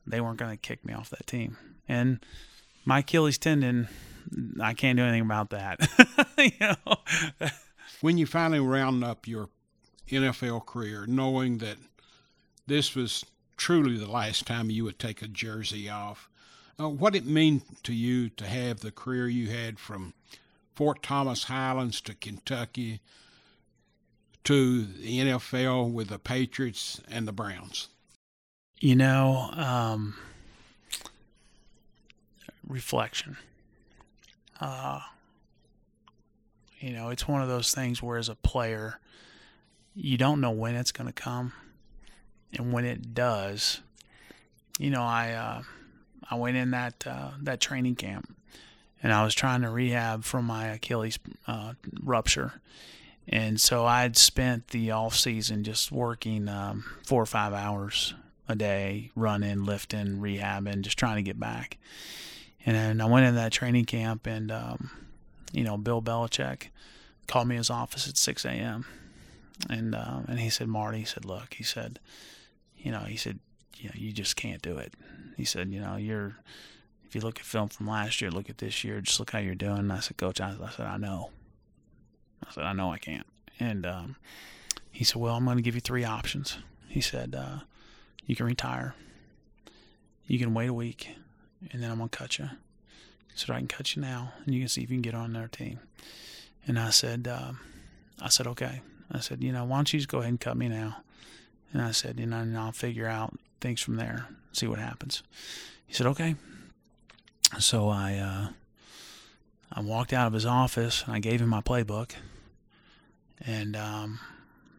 they 0.06 0.22
weren't 0.22 0.38
going 0.38 0.52
to 0.52 0.58
kick 0.58 0.86
me 0.86 0.94
off 0.94 1.10
that 1.10 1.28
team. 1.28 1.58
And 1.88 2.20
my 2.86 3.00
Achilles 3.00 3.38
tendon, 3.38 3.88
I 4.62 4.74
can't 4.74 4.98
do 4.98 5.04
anything 5.04 5.24
about 5.24 5.50
that. 5.50 5.80
you 6.38 6.52
know? 6.60 7.48
when 8.02 8.18
you 8.18 8.26
finally 8.26 8.60
round 8.60 9.04
up 9.04 9.28
your 9.28 9.50
NFL 10.10 10.66
career, 10.66 11.06
knowing 11.08 11.58
that 11.60 11.78
this 12.68 12.96
was 12.96 13.26
truly 13.58 13.98
the 13.98 14.12
last 14.12 14.46
time 14.46 14.70
you 14.70 14.84
would 14.84 15.00
take 15.00 15.22
a 15.22 15.28
jersey 15.28 15.90
off, 15.90 16.30
uh, 16.80 16.90
what 16.90 17.16
it 17.16 17.26
mean 17.26 17.62
to 17.84 17.94
you 17.94 18.30
to 18.30 18.46
have 18.46 18.82
the 18.82 18.92
career 18.92 19.28
you 19.28 19.50
had 19.50 19.80
from 19.80 20.14
Fort 20.74 21.02
Thomas 21.02 21.46
Highlands 21.46 22.02
to 22.02 22.14
Kentucky 22.14 23.00
to 24.44 24.84
the 24.84 25.20
NFL 25.20 25.92
with 25.92 26.10
the 26.10 26.20
Patriots 26.20 27.02
and 27.10 27.28
the 27.28 27.32
Browns? 27.32 27.88
You 28.80 28.96
know, 28.96 29.50
um, 29.54 30.16
reflection. 32.68 33.38
Uh, 34.60 35.00
you 36.80 36.92
know, 36.92 37.10
it's 37.10 37.28
one 37.28 37.42
of 37.42 37.48
those 37.48 37.74
things 37.74 38.04
where, 38.04 38.18
as 38.18 38.30
a 38.30 38.36
player, 38.36 39.00
you 39.96 40.18
don't 40.18 40.42
know 40.42 40.52
when 40.52 40.76
it's 40.76 40.92
going 40.92 41.08
to 41.08 41.14
come, 41.14 41.54
and 42.58 42.72
when 42.72 42.86
it 42.86 43.14
does, 43.14 43.82
you 44.80 44.90
know, 44.90 45.04
I 45.04 45.32
uh, 45.32 45.64
I 46.30 46.36
went 46.36 46.58
in 46.58 46.72
that 46.72 47.06
uh, 47.08 47.32
that 47.42 47.60
training 47.60 47.96
camp, 47.96 48.34
and 49.02 49.14
I 49.14 49.24
was 49.24 49.34
trying 49.34 49.62
to 49.62 49.70
rehab 49.70 50.24
from 50.24 50.46
my 50.46 50.68
Achilles 50.68 51.20
uh, 51.48 51.74
rupture, 52.02 52.62
and 53.28 53.60
so 53.60 53.86
I'd 53.86 54.18
spent 54.18 54.70
the 54.70 54.92
off 54.92 55.16
season 55.16 55.64
just 55.64 55.92
working 55.92 56.48
um, 56.48 56.86
four 57.06 57.22
or 57.22 57.28
five 57.28 57.54
hours 57.54 58.14
a 58.48 58.56
day, 58.56 59.12
running, 59.16 59.64
lifting, 59.66 60.20
rehabbing, 60.20 60.82
just 60.82 60.98
trying 60.98 61.16
to 61.16 61.24
get 61.24 61.40
back. 61.40 61.78
And 62.66 62.76
then 62.76 63.02
I 63.02 63.06
went 63.06 63.26
in 63.26 63.36
that 63.36 63.52
training 63.52 63.86
camp, 63.86 64.28
and 64.28 64.52
um, 64.52 64.92
you 65.52 65.64
know, 65.64 65.78
Bill 65.78 66.02
Belichick 66.02 66.68
called 67.28 67.48
me 67.48 67.56
his 67.56 67.70
office 67.70 68.08
at 68.08 68.18
6 68.18 68.46
a.m. 68.46 68.86
and 69.70 69.96
uh, 69.96 70.20
and 70.28 70.40
he 70.40 70.50
said, 70.50 70.68
Marty, 70.68 71.00
he 71.00 71.06
said, 71.06 71.26
look, 71.26 71.56
he 71.56 71.64
said, 71.64 72.00
you 72.86 72.92
know, 72.92 73.00
he 73.00 73.18
said, 73.18 73.40
you 73.78 73.90
know, 73.90 73.96
you 73.96 74.12
just 74.12 74.36
can't 74.36 74.62
do 74.62 74.78
it. 74.78 74.94
He 75.36 75.44
said, 75.44 75.72
you 75.72 75.82
know, 75.82 75.96
you're 75.96 76.38
if 77.04 77.16
you 77.16 77.22
look 77.22 77.40
at 77.40 77.46
film 77.46 77.68
from 77.68 77.88
last 77.88 78.22
year, 78.22 78.30
look 78.30 78.50
at 78.50 78.60
this 78.60 78.84
year, 78.84 79.02
just 79.02 79.20
look 79.20 79.32
how 79.32 79.40
you're 79.40 79.56
doing. 79.56 79.80
And 79.80 79.92
I 79.92 80.00
said, 80.00 80.18
Coach, 80.18 80.40
I, 80.40 80.56
I 80.64 80.70
said, 80.70 80.86
I 80.86 80.98
know. 80.98 81.32
I 82.48 82.52
said, 82.52 82.64
I 82.64 82.74
know 82.74 82.92
I 82.92 83.00
can't. 83.00 83.26
And 83.60 83.86
um, 83.86 84.16
he 84.92 85.04
said, 85.04 85.22
Well, 85.22 85.36
I'm 85.36 85.46
going 85.46 85.58
to 85.58 85.64
give 85.64 85.74
you 85.76 85.82
three 85.82 86.04
options. 86.04 86.60
He 86.88 87.02
said, 87.02 87.34
uh, 87.36 87.60
You 88.26 88.36
can 88.36 88.46
retire, 88.46 88.94
you 90.28 90.38
can 90.38 90.54
wait 90.54 90.70
a 90.70 90.74
week, 90.74 91.10
and 91.72 91.82
then 91.82 91.90
I'm 91.90 91.98
going 91.98 92.10
to 92.10 92.18
cut 92.18 92.38
you. 92.38 92.50
Said, 93.34 93.50
I 93.50 93.58
can 93.58 93.68
cut 93.68 93.96
you 93.96 94.02
now, 94.02 94.32
and 94.46 94.54
you 94.54 94.62
can 94.62 94.70
see 94.70 94.84
if 94.84 94.90
you 94.90 94.96
can 94.96 95.02
get 95.02 95.14
on 95.14 95.34
their 95.34 95.50
team. 95.50 95.80
And 96.66 96.80
I 96.80 96.92
said, 96.92 97.28
um, 97.28 97.60
I 98.22 98.30
said, 98.30 98.48
okay. 98.48 98.82
I 99.12 99.20
said, 99.20 99.44
you 99.44 99.52
know, 99.52 99.66
why 99.66 99.76
don't 99.76 99.92
you 99.92 100.00
just 100.00 100.08
go 100.08 100.20
ahead 100.20 100.30
and 100.30 100.40
cut 100.40 100.56
me 100.56 100.70
now? 100.70 100.98
And 101.76 101.84
I 101.84 101.92
said, 101.92 102.22
you 102.22 102.26
know, 102.26 102.38
and 102.38 102.58
I'll 102.58 102.72
figure 102.72 103.06
out 103.06 103.38
things 103.60 103.82
from 103.82 103.98
there, 103.98 104.28
see 104.54 104.66
what 104.66 104.80
happens. 104.80 105.24
He 105.86 105.94
said, 105.94 106.08
okay. 106.08 106.36
So 107.60 107.90
I, 107.90 108.16
uh, 108.16 108.48
I 109.74 109.82
walked 109.82 110.14
out 110.14 110.26
of 110.26 110.32
his 110.32 110.46
office 110.46 111.04
and 111.06 111.14
I 111.14 111.20
gave 111.20 111.42
him 111.42 111.50
my 111.50 111.60
playbook. 111.60 112.12
And 113.46 113.76
um, 113.76 114.22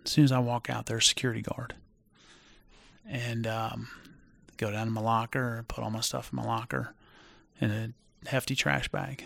as 0.07 0.11
soon 0.11 0.25
as 0.25 0.33
I 0.33 0.39
walk 0.39 0.71
out, 0.71 0.87
there's 0.87 1.05
security 1.05 1.43
guard. 1.43 1.75
And 3.07 3.47
um, 3.47 3.89
go 4.57 4.71
down 4.71 4.87
to 4.87 4.91
my 4.91 5.03
locker, 5.03 5.67
put 5.69 5.85
all 5.85 5.91
my 5.91 6.01
stuff 6.01 6.31
in 6.33 6.37
my 6.39 6.45
locker 6.45 6.95
in 7.61 7.71
a 7.71 7.93
hefty 8.27 8.55
trash 8.55 8.89
bag. 8.89 9.25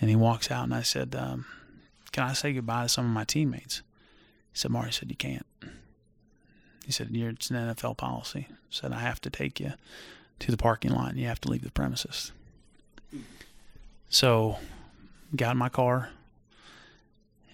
And 0.00 0.10
he 0.10 0.16
walks 0.16 0.50
out, 0.50 0.64
and 0.64 0.74
I 0.74 0.82
said, 0.82 1.14
um, 1.14 1.46
Can 2.10 2.24
I 2.24 2.32
say 2.32 2.52
goodbye 2.52 2.82
to 2.82 2.88
some 2.88 3.04
of 3.04 3.12
my 3.12 3.22
teammates? 3.22 3.82
He 4.52 4.58
said, 4.58 4.72
Marty 4.72 4.90
said, 4.90 5.10
You 5.10 5.16
can't. 5.16 5.46
He 6.90 6.92
said, 6.92 7.10
It's 7.12 7.50
an 7.50 7.56
NFL 7.56 7.98
policy. 7.98 8.48
He 8.48 8.54
said, 8.68 8.92
I 8.92 8.98
have 8.98 9.20
to 9.20 9.30
take 9.30 9.60
you 9.60 9.74
to 10.40 10.50
the 10.50 10.56
parking 10.56 10.90
lot, 10.90 11.10
and 11.10 11.20
you 11.20 11.28
have 11.28 11.40
to 11.42 11.48
leave 11.48 11.62
the 11.62 11.70
premises. 11.70 12.32
So, 14.08 14.58
got 15.36 15.52
in 15.52 15.56
my 15.56 15.68
car, 15.68 16.08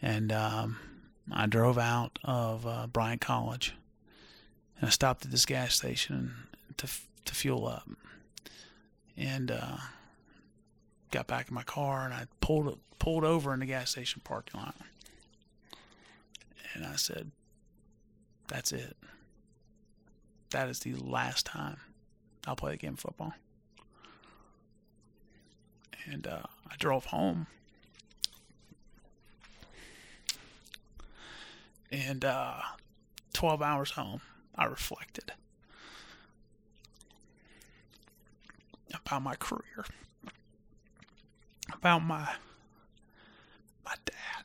and 0.00 0.32
um, 0.32 0.78
I 1.30 1.44
drove 1.44 1.76
out 1.76 2.18
of 2.24 2.66
uh, 2.66 2.86
Bryant 2.86 3.20
College, 3.20 3.74
and 4.78 4.86
I 4.86 4.90
stopped 4.90 5.26
at 5.26 5.30
this 5.30 5.44
gas 5.44 5.74
station 5.74 6.32
to 6.78 6.88
to 7.26 7.34
fuel 7.34 7.68
up, 7.68 7.86
and 9.18 9.50
uh, 9.50 9.76
got 11.10 11.26
back 11.26 11.50
in 11.50 11.54
my 11.54 11.62
car, 11.62 12.06
and 12.06 12.14
I 12.14 12.26
pulled 12.40 12.78
pulled 12.98 13.24
over 13.24 13.52
in 13.52 13.60
the 13.60 13.66
gas 13.66 13.90
station 13.90 14.22
parking 14.24 14.58
lot, 14.58 14.76
and 16.72 16.86
I 16.86 16.96
said, 16.96 17.32
"That's 18.48 18.72
it. 18.72 18.96
That 20.56 20.70
is 20.70 20.78
the 20.78 20.94
last 20.94 21.44
time 21.44 21.76
I'll 22.46 22.56
play 22.56 22.72
a 22.72 22.76
game 22.78 22.94
of 22.94 23.00
football." 23.00 23.34
And 26.10 26.26
uh, 26.26 26.44
I 26.70 26.76
drove 26.78 27.04
home 27.04 27.46
and 31.92 32.24
uh, 32.24 32.60
12 33.34 33.60
hours 33.60 33.90
home, 33.90 34.22
I 34.54 34.64
reflected 34.64 35.32
about 38.94 39.22
my 39.22 39.34
career, 39.36 39.84
about 41.72 41.98
my 42.02 42.28
my 43.84 43.94
dad. 44.04 44.44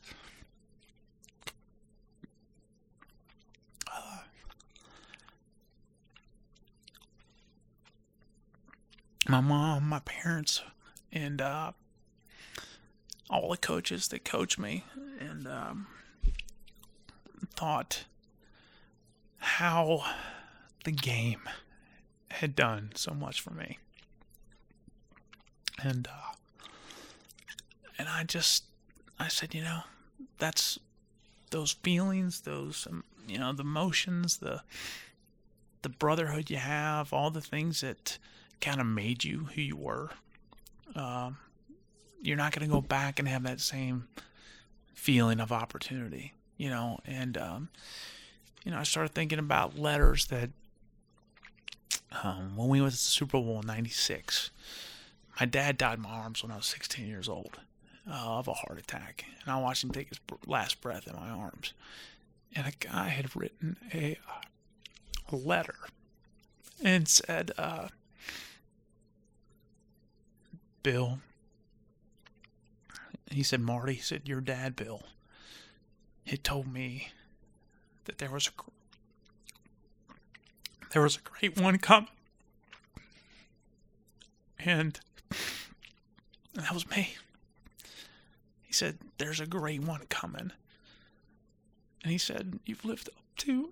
Uh, 3.91 4.17
my 9.27 9.41
mom, 9.41 9.89
my 9.89 9.99
parents, 9.99 10.62
and 11.12 11.41
uh, 11.41 11.71
all 13.29 13.49
the 13.49 13.57
coaches 13.57 14.07
that 14.10 14.25
coach 14.25 14.57
me 14.57 14.84
and 15.19 15.47
um, 15.47 15.88
thought 17.55 18.05
how 19.38 20.03
the 20.84 20.91
game 20.91 21.41
had 22.29 22.55
done 22.55 22.91
so 22.95 23.13
much 23.13 23.41
for 23.41 23.51
me. 23.51 23.77
And 25.84 26.07
uh, 26.07 26.34
and 27.97 28.07
I 28.10 28.23
just 28.23 28.65
I 29.19 29.27
said, 29.27 29.53
you 29.53 29.63
know, 29.63 29.81
that's 30.38 30.79
those 31.51 31.71
feelings, 31.71 32.41
those 32.41 32.88
um, 32.89 33.03
you 33.27 33.38
know, 33.38 33.53
the 33.53 33.63
emotions, 33.63 34.38
the 34.38 34.62
the 35.81 35.89
brotherhood 35.89 36.49
you 36.49 36.57
have, 36.57 37.13
all 37.13 37.31
the 37.31 37.41
things 37.41 37.81
that 37.81 38.17
kind 38.62 38.80
of 38.80 38.88
made 38.88 39.24
you 39.24 39.50
who 39.54 39.62
you 39.62 39.76
were. 39.76 40.10
Um, 40.95 41.38
you're 42.21 42.38
not 42.38 42.54
going 42.54 42.67
to 42.67 42.74
go 42.74 42.82
back 42.82 43.19
and 43.19 43.28
have 43.28 43.43
that 43.43 43.60
same 43.60 44.08
feeling 44.93 45.39
of 45.39 45.52
opportunity, 45.52 46.34
you 46.58 46.69
know. 46.69 47.00
And 47.06 47.38
um, 47.38 47.69
you 48.63 48.71
know, 48.71 48.78
I 48.78 48.84
started 48.84 49.13
thinking 49.13 49.39
about 49.39 49.78
letters 49.78 50.28
that 50.28 50.52
um, 52.24 52.56
when 52.56 52.67
we 52.69 52.82
went 52.82 52.93
to 52.93 52.97
the 52.97 53.02
Super 53.02 53.39
Bowl 53.39 53.60
in 53.62 53.67
'96, 53.67 54.52
my 55.39 55.45
dad 55.45 55.78
died 55.78 55.97
in 55.97 56.04
my 56.04 56.10
arms 56.10 56.43
when 56.43 56.52
I 56.52 56.58
was 56.58 56.67
16 56.67 57.08
years 57.08 57.28
old 57.28 57.60
uh, 58.08 58.38
of 58.38 58.47
a 58.47 58.54
heart 58.54 58.80
attack, 58.80 59.26
and 59.43 59.52
I 59.52 59.60
watched 59.60 59.84
him 59.84 59.91
take 59.91 60.10
his 60.10 60.19
last 60.45 60.82
breath 60.82 61.08
in 61.08 61.15
my 61.15 61.30
arms. 61.30 61.74
And 62.54 62.67
a 62.67 62.71
guy 62.86 63.08
had 63.08 63.34
written 63.34 63.78
a, 63.93 64.17
a 65.32 65.36
letter 65.36 65.78
and 66.84 67.08
said, 67.08 67.52
uh, 67.58 67.88
"Bill." 70.83 71.19
He 73.29 73.43
said, 73.43 73.61
"Marty," 73.61 73.93
he 73.93 74.01
said, 74.01 74.27
"Your 74.27 74.41
dad, 74.41 74.75
Bill." 74.75 75.03
He 76.23 76.37
told 76.37 76.71
me 76.71 77.09
that 78.05 78.17
there 78.17 78.31
was 78.31 78.47
a 78.47 78.51
there 80.91 81.01
was 81.01 81.17
a 81.17 81.21
great 81.21 81.59
one 81.59 81.77
coming, 81.77 82.09
and 84.59 84.99
that 86.53 86.73
was 86.73 86.89
me. 86.89 87.15
He 88.71 88.73
said, 88.73 88.99
There's 89.17 89.41
a 89.41 89.45
great 89.45 89.81
one 89.81 90.05
coming. 90.07 90.51
And 92.03 92.11
he 92.11 92.17
said, 92.17 92.59
You've 92.65 92.85
lived 92.85 93.09
up 93.09 93.23
to 93.39 93.71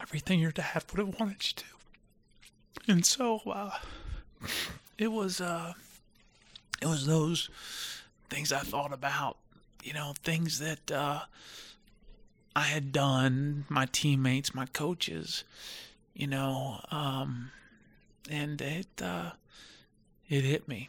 everything 0.00 0.40
your 0.40 0.50
dad 0.50 0.84
would 0.90 1.06
have 1.06 1.20
wanted 1.20 1.46
you 1.46 1.52
to. 1.56 1.64
And 2.92 3.04
so 3.04 3.40
uh, 3.40 3.78
it 4.98 5.10
was 5.12 5.40
uh, 5.40 5.74
it 6.80 6.86
was 6.86 7.06
those 7.06 7.48
things 8.28 8.52
I 8.52 8.60
thought 8.60 8.92
about, 8.92 9.36
you 9.82 9.92
know, 9.92 10.14
things 10.22 10.58
that 10.58 10.90
uh, 10.90 11.20
I 12.56 12.62
had 12.62 12.92
done, 12.92 13.64
my 13.68 13.86
teammates, 13.86 14.54
my 14.54 14.66
coaches, 14.66 15.44
you 16.14 16.26
know, 16.26 16.80
um, 16.90 17.50
and 18.30 18.60
it 18.60 19.02
uh, 19.02 19.32
it 20.28 20.44
hit 20.44 20.68
me, 20.68 20.88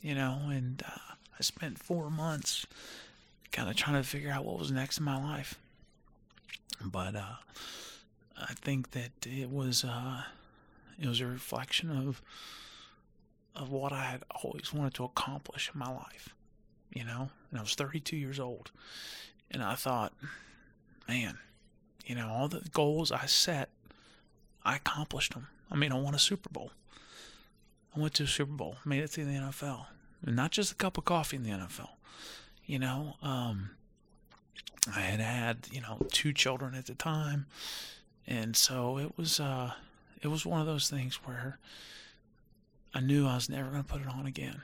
you 0.00 0.14
know, 0.14 0.40
and 0.48 0.82
uh, 0.86 1.14
I 1.38 1.42
spent 1.42 1.78
four 1.78 2.10
months 2.10 2.66
kind 3.52 3.68
of 3.68 3.76
trying 3.76 3.96
to 3.96 4.08
figure 4.08 4.30
out 4.30 4.44
what 4.44 4.58
was 4.58 4.70
next 4.70 4.98
in 4.98 5.04
my 5.04 5.20
life. 5.22 5.58
But 6.82 7.14
uh, 7.14 7.36
I 8.38 8.54
think 8.54 8.92
that 8.92 9.10
it 9.26 9.50
was 9.50 9.84
uh, 9.84 10.22
it 11.00 11.08
was 11.08 11.20
a 11.20 11.26
reflection 11.26 11.90
of 11.90 12.22
of 13.56 13.70
what 13.70 13.92
I 13.92 14.04
had 14.04 14.22
always 14.44 14.72
wanted 14.72 14.94
to 14.94 15.04
accomplish 15.04 15.70
in 15.74 15.78
my 15.78 15.90
life, 15.90 16.34
you 16.92 17.04
know. 17.04 17.30
And 17.50 17.58
I 17.58 17.62
was 17.62 17.74
32 17.74 18.16
years 18.16 18.38
old, 18.38 18.70
and 19.50 19.62
I 19.62 19.74
thought, 19.74 20.12
man, 21.08 21.38
you 22.06 22.14
know, 22.14 22.28
all 22.28 22.46
the 22.48 22.60
goals 22.72 23.10
I 23.10 23.26
set, 23.26 23.70
I 24.64 24.76
accomplished 24.76 25.34
them. 25.34 25.48
I 25.70 25.76
mean, 25.76 25.90
I 25.90 25.98
won 25.98 26.14
a 26.14 26.18
Super 26.18 26.48
Bowl. 26.48 26.70
I 27.96 27.98
went 27.98 28.14
to 28.14 28.24
a 28.24 28.28
Super 28.28 28.52
Bowl, 28.52 28.76
made 28.84 29.02
it 29.02 29.10
to 29.12 29.24
the 29.24 29.32
NFL, 29.32 29.86
and 30.24 30.36
not 30.36 30.52
just 30.52 30.72
a 30.72 30.76
cup 30.76 30.96
of 30.96 31.04
coffee 31.04 31.36
in 31.36 31.42
the 31.42 31.50
NFL. 31.50 31.90
You 32.66 32.78
know, 32.78 33.14
um, 33.20 33.70
I 34.94 35.00
had 35.00 35.20
had 35.20 35.68
you 35.72 35.80
know 35.80 35.98
two 36.12 36.32
children 36.32 36.74
at 36.74 36.86
the 36.86 36.94
time, 36.94 37.46
and 38.28 38.54
so 38.54 38.98
it 38.98 39.16
was 39.16 39.40
uh, 39.40 39.72
it 40.22 40.28
was 40.28 40.44
one 40.44 40.60
of 40.60 40.66
those 40.66 40.88
things 40.90 41.16
where 41.24 41.58
I 42.94 43.00
knew 43.00 43.26
I 43.26 43.34
was 43.34 43.48
never 43.48 43.70
going 43.70 43.82
to 43.82 43.88
put 43.88 44.02
it 44.02 44.08
on 44.08 44.26
again. 44.26 44.62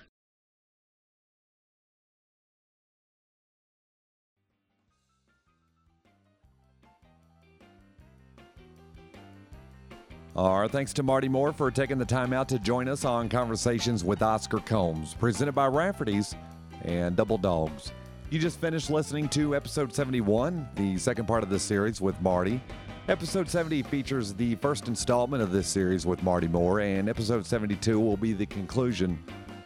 Our 10.36 10.68
thanks 10.68 10.92
to 10.94 11.02
Marty 11.02 11.28
Moore 11.28 11.54
for 11.54 11.70
taking 11.70 11.96
the 11.96 12.04
time 12.04 12.34
out 12.34 12.46
to 12.50 12.58
join 12.58 12.88
us 12.88 13.06
on 13.06 13.30
Conversations 13.30 14.04
with 14.04 14.20
Oscar 14.20 14.58
Combs, 14.58 15.14
presented 15.14 15.52
by 15.52 15.66
Rafferty's 15.66 16.34
and 16.82 17.16
Double 17.16 17.38
Dogs. 17.38 17.92
You 18.28 18.38
just 18.38 18.60
finished 18.60 18.90
listening 18.90 19.30
to 19.30 19.56
episode 19.56 19.94
71, 19.94 20.68
the 20.74 20.98
second 20.98 21.26
part 21.26 21.42
of 21.42 21.48
the 21.48 21.58
series 21.58 22.02
with 22.02 22.20
Marty. 22.20 22.60
Episode 23.08 23.48
70 23.48 23.84
features 23.84 24.34
the 24.34 24.56
first 24.56 24.88
installment 24.88 25.40
of 25.40 25.52
this 25.52 25.68
series 25.68 26.04
with 26.04 26.24
Marty 26.24 26.48
Moore, 26.48 26.80
and 26.80 27.08
episode 27.08 27.46
72 27.46 28.00
will 28.00 28.16
be 28.16 28.32
the 28.32 28.46
conclusion 28.46 29.22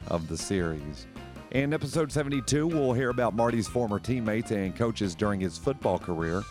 of 0.09 0.29
the 0.29 0.37
series. 0.37 1.07
In 1.53 1.73
episode 1.73 2.13
72, 2.13 2.67
we'll 2.67 2.93
hear 2.93 3.09
about 3.09 3.35
Marty's 3.35 3.67
former 3.67 3.99
teammates 3.99 4.51
and 4.51 4.77
coaches 4.77 5.15
during 5.15 5.41
his 5.41 5.57
football 5.57 5.99
career. 5.99 6.43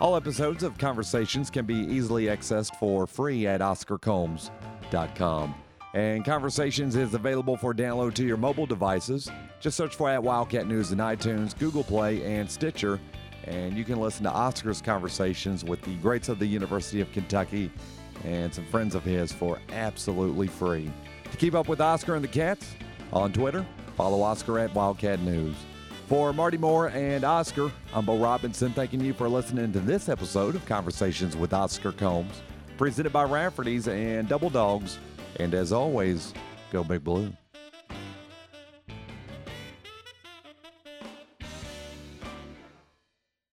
All 0.00 0.16
episodes 0.16 0.62
of 0.62 0.78
Conversations 0.78 1.50
can 1.50 1.66
be 1.66 1.74
easily 1.74 2.24
accessed 2.24 2.74
for 2.76 3.06
free 3.06 3.46
at 3.46 3.60
OscarCombs.com. 3.60 5.54
And 5.92 6.24
Conversations 6.24 6.96
is 6.96 7.12
available 7.12 7.58
for 7.58 7.74
download 7.74 8.14
to 8.14 8.24
your 8.24 8.38
mobile 8.38 8.64
devices. 8.64 9.30
Just 9.60 9.76
search 9.76 9.94
for 9.94 10.08
at 10.08 10.22
Wildcat 10.22 10.66
News 10.66 10.90
in 10.90 10.98
iTunes, 11.00 11.58
Google 11.58 11.84
Play, 11.84 12.24
and 12.24 12.50
Stitcher. 12.50 12.98
And 13.44 13.76
you 13.76 13.84
can 13.84 14.00
listen 14.00 14.24
to 14.24 14.30
Oscar's 14.30 14.82
conversations 14.82 15.64
with 15.64 15.80
the 15.82 15.96
greats 15.96 16.28
of 16.28 16.38
the 16.38 16.46
University 16.46 17.00
of 17.00 17.10
Kentucky 17.12 17.70
and 18.24 18.52
some 18.52 18.66
friends 18.66 18.94
of 18.94 19.02
his 19.02 19.32
for 19.32 19.58
absolutely 19.72 20.46
free. 20.46 20.90
To 21.30 21.36
keep 21.36 21.54
up 21.54 21.68
with 21.68 21.80
Oscar 21.80 22.14
and 22.14 22.24
the 22.24 22.28
Cats 22.28 22.74
on 23.12 23.32
Twitter, 23.32 23.64
follow 23.96 24.22
Oscar 24.22 24.58
at 24.58 24.74
Wildcat 24.74 25.20
News. 25.20 25.56
For 26.06 26.32
Marty 26.32 26.58
Moore 26.58 26.88
and 26.88 27.22
Oscar, 27.22 27.70
I'm 27.94 28.04
Bo 28.04 28.18
Robinson, 28.18 28.72
thanking 28.72 29.00
you 29.00 29.12
for 29.12 29.28
listening 29.28 29.72
to 29.72 29.80
this 29.80 30.08
episode 30.08 30.56
of 30.56 30.66
Conversations 30.66 31.36
with 31.36 31.52
Oscar 31.54 31.92
Combs, 31.92 32.42
presented 32.76 33.12
by 33.12 33.22
Rafferty's 33.22 33.86
and 33.86 34.28
Double 34.28 34.50
Dogs. 34.50 34.98
And 35.36 35.54
as 35.54 35.72
always, 35.72 36.34
go 36.72 36.82
Big 36.82 37.04
Blue. 37.04 37.32